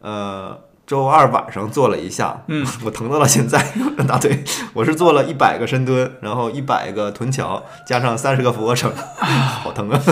[0.00, 3.64] 呃周二晚上做了一下，嗯， 我疼到了现在
[4.08, 4.42] 大腿，
[4.74, 8.92] 我是做了一百个深蹲，然后一百个臀桥，加上三十个俯卧撑，
[9.62, 10.02] 好疼啊！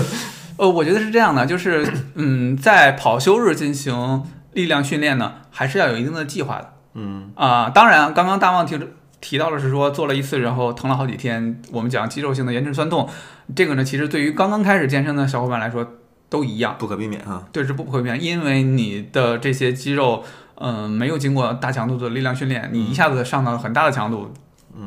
[0.56, 6.72] 呃，我觉得是这样的，就是嗯，在跑休日进行力量训练呢，还是要有一定的计划的。
[6.94, 8.78] 嗯啊、当然，刚刚大旺提
[9.20, 11.60] 提到的是说做了一次，然后疼了好几天。
[11.72, 13.08] 我们讲肌肉性的炎症酸痛，
[13.56, 15.84] 这个呢，其实对于刚刚开始健身的小伙伴来说
[16.28, 17.42] 都一样，不可避免啊。
[17.50, 20.22] 对，是不可避免，因为你的这些肌肉，
[20.56, 24.32] 嗯、没有经过大强度的力量训练，你一下子上到很大的强度，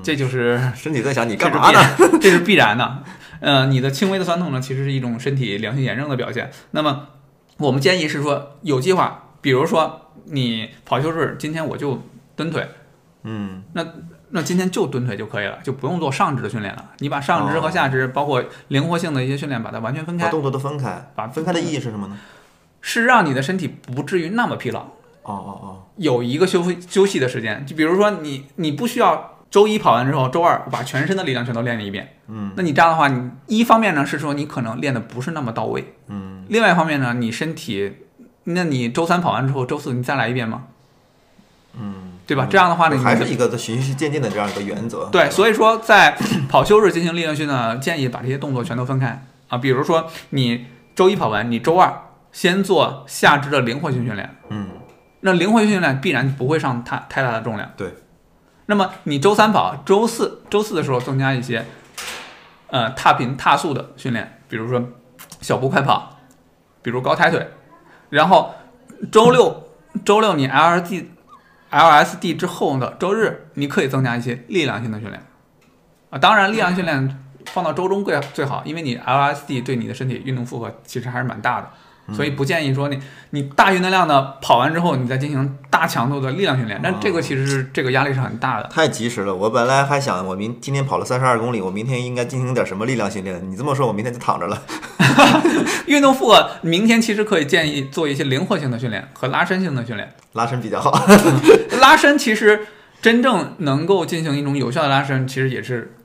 [0.04, 1.80] 这就是 身体在想你干嘛呢？
[2.22, 3.04] 这是必然的。
[3.40, 6.50] 呃，你的轻微的酸痛呢，其实是一种身体良性炎症的表现。
[6.72, 7.08] 那么，
[7.58, 12.02] 我们建议是说有计划，比如说你跑休日，今天我就
[12.36, 12.68] 蹲腿，
[13.24, 13.64] 嗯
[14.32, 16.84] 那今天就蹲腿就可以了，就不用做上肢的训练了。
[16.98, 22.18] 你把上肢和下肢，包括灵活性的一些训练，把它完全分开，把动作都分开，把分开的意义是什么呢？
[22.82, 24.82] 是让你的身体不至于那么疲劳。
[24.82, 24.90] 哦
[25.24, 32.16] 哦哦，有一个休息休息的时间，就比如说你你不需要周一跑完之后，周二把全身的力量全都练了一遍。
[32.28, 37.94] 嗯那你这样的话，你一方面呢是说你可能练的不是那么到位，嗯另外一方面呢，你身体，
[38.44, 40.64] 那你周三跑完之后，周四你再来一遍吗？
[41.80, 42.48] 嗯，对吧？
[42.50, 45.06] 这样的话呢，你还是一个循序渐进的这样一个原则。
[45.06, 46.18] 对，所以说在
[46.50, 49.58] 跑休日进行力量训呢，建议把这些动作全都分开啊。
[49.58, 54.68] 比如说你周一跑完，你周二先做下肢的灵活性训练，嗯
[55.22, 57.72] 那灵活性训练必然不会上太太大的重量。
[57.78, 57.94] 对。
[58.68, 61.66] 那么你周三跑，周四周四的时候增加一些，
[62.68, 64.84] 呃，踏频踏速的训练，比如说
[65.42, 66.18] 小步快跑，
[66.82, 67.50] 比如高抬腿，
[68.10, 68.54] 然后
[69.12, 69.70] 周六
[70.06, 71.06] 周六你 LSD
[71.72, 75.24] LSD 之后的周日，你可以增加一些力量性的训练，
[76.10, 81.72] 啊，当然力量训练放到周中最最好，因为你 LSD 对你的身体运动负荷其实还是蛮大的。
[82.14, 83.00] 所以不建议说你
[83.32, 88.70] 你大运动量的跑完之后，你再进行大强度的力量训练，那这个其实是这个压力是很大的。
[88.70, 93.42] 太及时了，我本来还想我明今天跑了三十二公里，我明天应该进行点什么力量训练。
[93.52, 94.62] 你这么说，我明天就躺着了。
[95.88, 100.14] 运动负荷，明天其实可以建议做一些灵活性的训练和拉伸性的训练。
[100.34, 100.92] 拉伸比较好。
[101.82, 102.68] 拉伸其实
[103.02, 105.96] 真正能够进行一种有效的拉伸，其实也是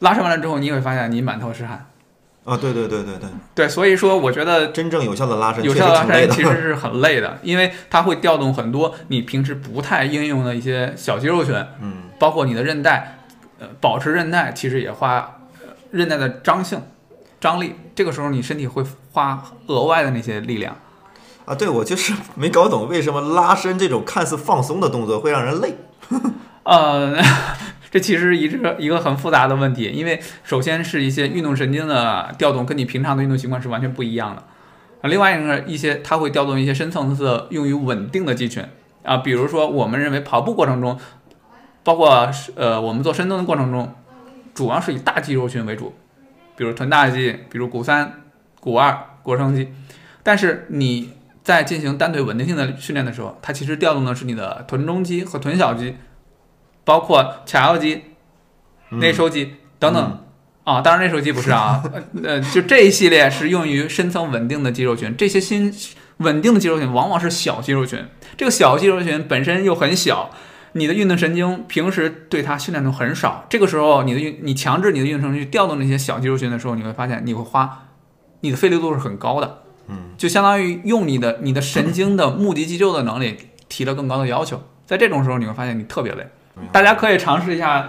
[0.00, 1.86] 拉伸完了之后，你也会发现你满头是汗。
[2.44, 13.18] 哦，对对对对对，对，所以说我觉得真正有效的拉伸，有效的拉伸其实 是很累的，因为它会调动很多你平时不太应用的一些小肌肉群，嗯，包括你的韧带，
[13.60, 16.82] 呃，保持韧带其实也花呃韧带的张性、
[17.40, 20.76] 张力，这个时候你身体会花额外的那些力量。
[21.44, 25.76] 啊，对我就是 没搞懂为什么拉伸这种看似放松的动作会让人累。
[26.64, 27.16] 呃，
[27.92, 34.42] 这其实一个一个很复杂的问题，因为首先是一些运动神经的调动跟你平常的运动习惯是完全不一样的。
[35.02, 38.64] 啊，另外一个一些它会调动一些深层次的用于稳定的肌群
[39.02, 40.98] 啊，比如说我们认为跑步过程中，
[41.84, 43.94] 包括呃我们做深蹲的过程中，
[44.54, 45.94] 主要是以大肌肉群为主，
[46.56, 48.22] 比如臀大肌，比如股三、
[48.58, 49.68] 股二、腘绳肌。
[50.22, 51.12] 但是你
[51.42, 55.96] 在进行单腿稳定性的训练的时候，它其实调动的是你的臀中肌和臀小肌，
[56.84, 58.02] 包括髂腰肌、
[58.90, 60.18] 内收肌等等。
[60.64, 61.82] 啊，当然内收肌不是啊，
[62.22, 65.12] 呃，就这一系列是用于深层稳定的肌肉群。
[65.16, 65.74] 这些新
[66.18, 68.06] 稳定的肌肉群往往是小肌肉群，
[68.36, 70.30] 这个小肌肉群本身又很小，
[70.74, 73.44] 你的运动神经平时对它训练的很少。
[73.48, 77.88] 这个时候，你的运你强制你的运动神经去调动那些小肌肉群的时候，你会发现你会花
[78.42, 79.62] 你的费力度是很高的。
[79.88, 83.36] 嗯，就相当于用你的你的神经的目的肌肉的能力
[83.68, 84.62] 提了更高的要求。
[84.86, 86.28] 在这种时候，你会发现你特别累。
[86.72, 87.88] 大家可以尝试一下。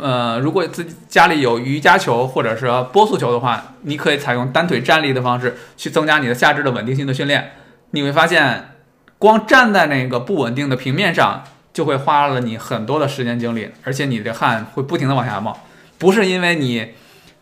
[0.00, 7.52] 呃，如果自己家里有瑜伽球或者是波速球的话，你可以采用单腿站立的方式去增加你的下肢的稳定性的训练。
[7.90, 8.70] 你会发现，
[9.18, 15.60] 光站在那个不稳定的平面上，就会花了你很多的时间精力，而且你的汗会不停的往下冒。
[15.98, 16.94] 不是因为你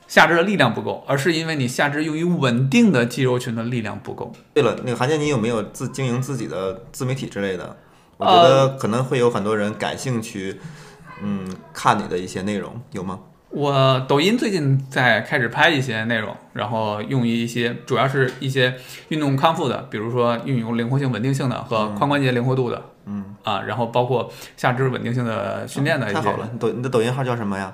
[0.09, 4.33] 下肢的力量不够，而是因为你下肢用于稳定的肌肉群的力量不够。
[4.53, 7.77] 对了，那个韩建，你有没有自经营自己的自媒体之类的？
[8.17, 10.61] 我觉得可能会有很多人感兴趣。
[11.25, 13.19] 嗯，看你的一些内容有吗？
[13.51, 18.75] 我抖音最近在开始拍一些内容，然后用于一些主要是一些
[19.11, 26.15] 运动康复的，比如说运用灵活性、稳定性的和髋关节灵活度的，嗯啊，然后包括下肢稳定性的训练的一些。
[26.15, 27.73] 太好了，你抖你的抖音号叫什么呀？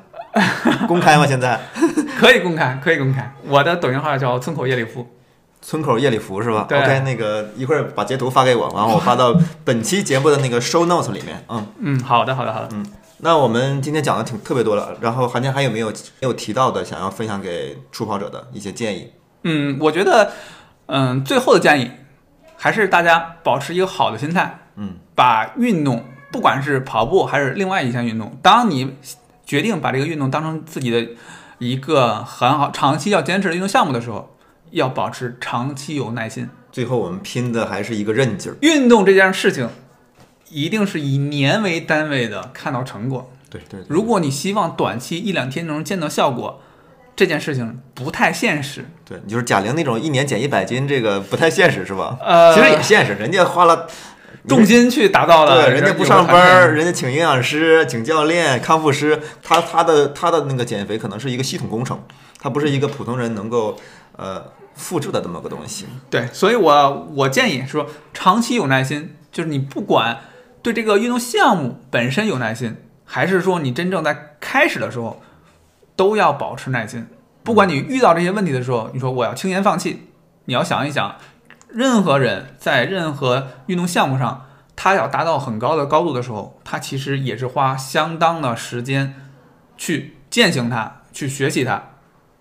[0.89, 1.25] 公开吗？
[1.25, 1.59] 现在
[2.19, 3.33] 可以公开，可以公开。
[3.47, 5.07] 我的抖音号叫村口叶里夫，
[5.61, 9.35] 村口夜里服是吧对？OK，那个一会儿把截图发给我，然后我发到
[9.65, 11.45] 本期节目的那个 show notes 里面。
[11.49, 12.69] 嗯嗯，好的，好的，好的。
[12.73, 12.87] 嗯。
[13.21, 19.11] 那我们今天讲的挺特别多了，然后韩天还有没有没有提到的想要分享给初跑者的一些建议？
[19.43, 20.31] 嗯，我觉得，
[20.87, 21.91] 嗯，最后的建议
[22.57, 28.95] 还是大家保持一个好的心态，嗯，把运动，不管是跑步还是另外一项运动，当你
[29.45, 31.05] 决定把这个运动当成自己的
[31.59, 34.37] 一个很好长期要坚持的运动项目的时候，
[34.71, 36.49] 要保持长期有耐心。
[36.71, 38.57] 最后我们拼的还是一个韧劲儿。
[38.61, 39.69] 运动这件事情。
[40.51, 43.31] 一定是以年为单位的看到成果。
[43.51, 46.63] 对对，如果你希望短期一两天能见到效果，
[47.15, 48.87] 这件事情不太现实。
[49.05, 52.17] 对，你就是贾玲那种一年减一百斤，这个不太现实，是吧？
[52.23, 53.87] 呃，其实也现实，人家花了
[54.49, 62.03] 重金去达到了，对，人家不上班，人家请营养师、请教练、康复师，他他的他的那个减肥可能是一个系统工程，
[62.41, 63.79] 他不是一个普通人能够
[64.17, 64.43] 呃
[64.75, 65.87] 复制的这么个东西。
[66.11, 70.19] 对，所以我我建议说，长期有耐心，就是你不管。
[70.61, 75.23] 对这个运动项目本身有耐心，还是说你真正在开始的时候
[75.95, 77.07] 都要保持耐心？
[77.45, 80.09] 不管你遇到这些问题的时候，你说我要轻言放弃，
[80.47, 81.15] 你要想一想，
[81.69, 89.15] 任何人在任何运动项目上，他要达到很高的高度的时候，他其实也是花相当的时间
[89.77, 91.83] 去践行它，去学习它。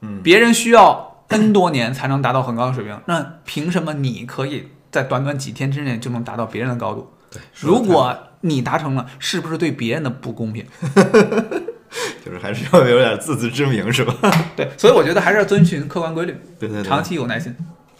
[0.01, 7.11] 嗯，别人需要 N 多年才能达到很高的水平，那凭什么你可以在短短几天之内就能达到别人的高度？
[7.29, 10.65] 对，如果你达成了，是不是对别人的不公平？
[12.23, 14.13] 就是还是要有点自知之明，是吧？
[14.55, 17.55] 对，所以我觉得还是要遵循客观规律，对对对，长期有耐心。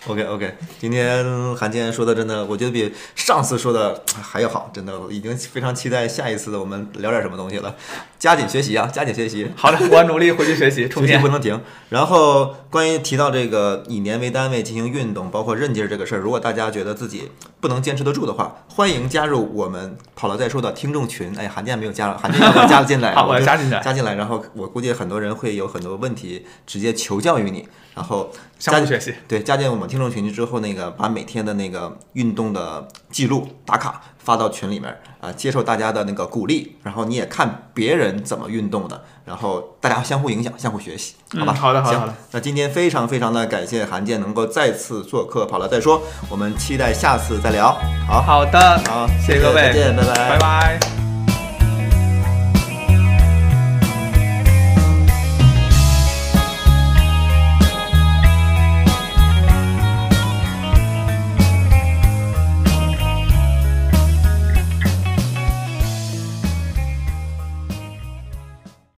[0.08, 7.76] OK OK，今天韩健说的真的，我觉得比上次说的 还要好，真的已经非常期待下一次的我们聊点什么东西了。
[8.18, 9.52] 加紧学习啊，加紧学习。
[9.58, 11.62] 好的，我努力回去学习， 学习不能停。
[11.90, 17.30] 然后关于提到这个以年为单位进行运动，包括韧劲儿这个事儿，如果大家觉得自己
[17.60, 21.38] 不能坚持得住的话，欢迎加入我们跑了再说的听众群。
[21.38, 22.40] 哎，韩健没有加了，韩健
[22.70, 23.14] 加了进来？
[23.16, 24.16] 好，我加进来，加进来。
[24.16, 27.68] 然后我估计很多人会有很多问题直接求教于你。
[27.98, 28.30] 然后
[28.60, 41.52] 相互学习，对，加进我们听众群之后，那个把每天的那个运动的记录打卡发到群里面啊，接受大家的那个鼓励，然后你也看别人怎么运动的，然后大家相互影响，相互学习，好吧？
[41.54, 42.14] 好的，好的，好的。
[42.34, 47.76] 那今天非常非常的感谢韩健能够再次做客，跑了再说，我们期待下次再聊。
[48.08, 51.07] 好，好的，好，谢谢各位，再见，拜拜，拜拜。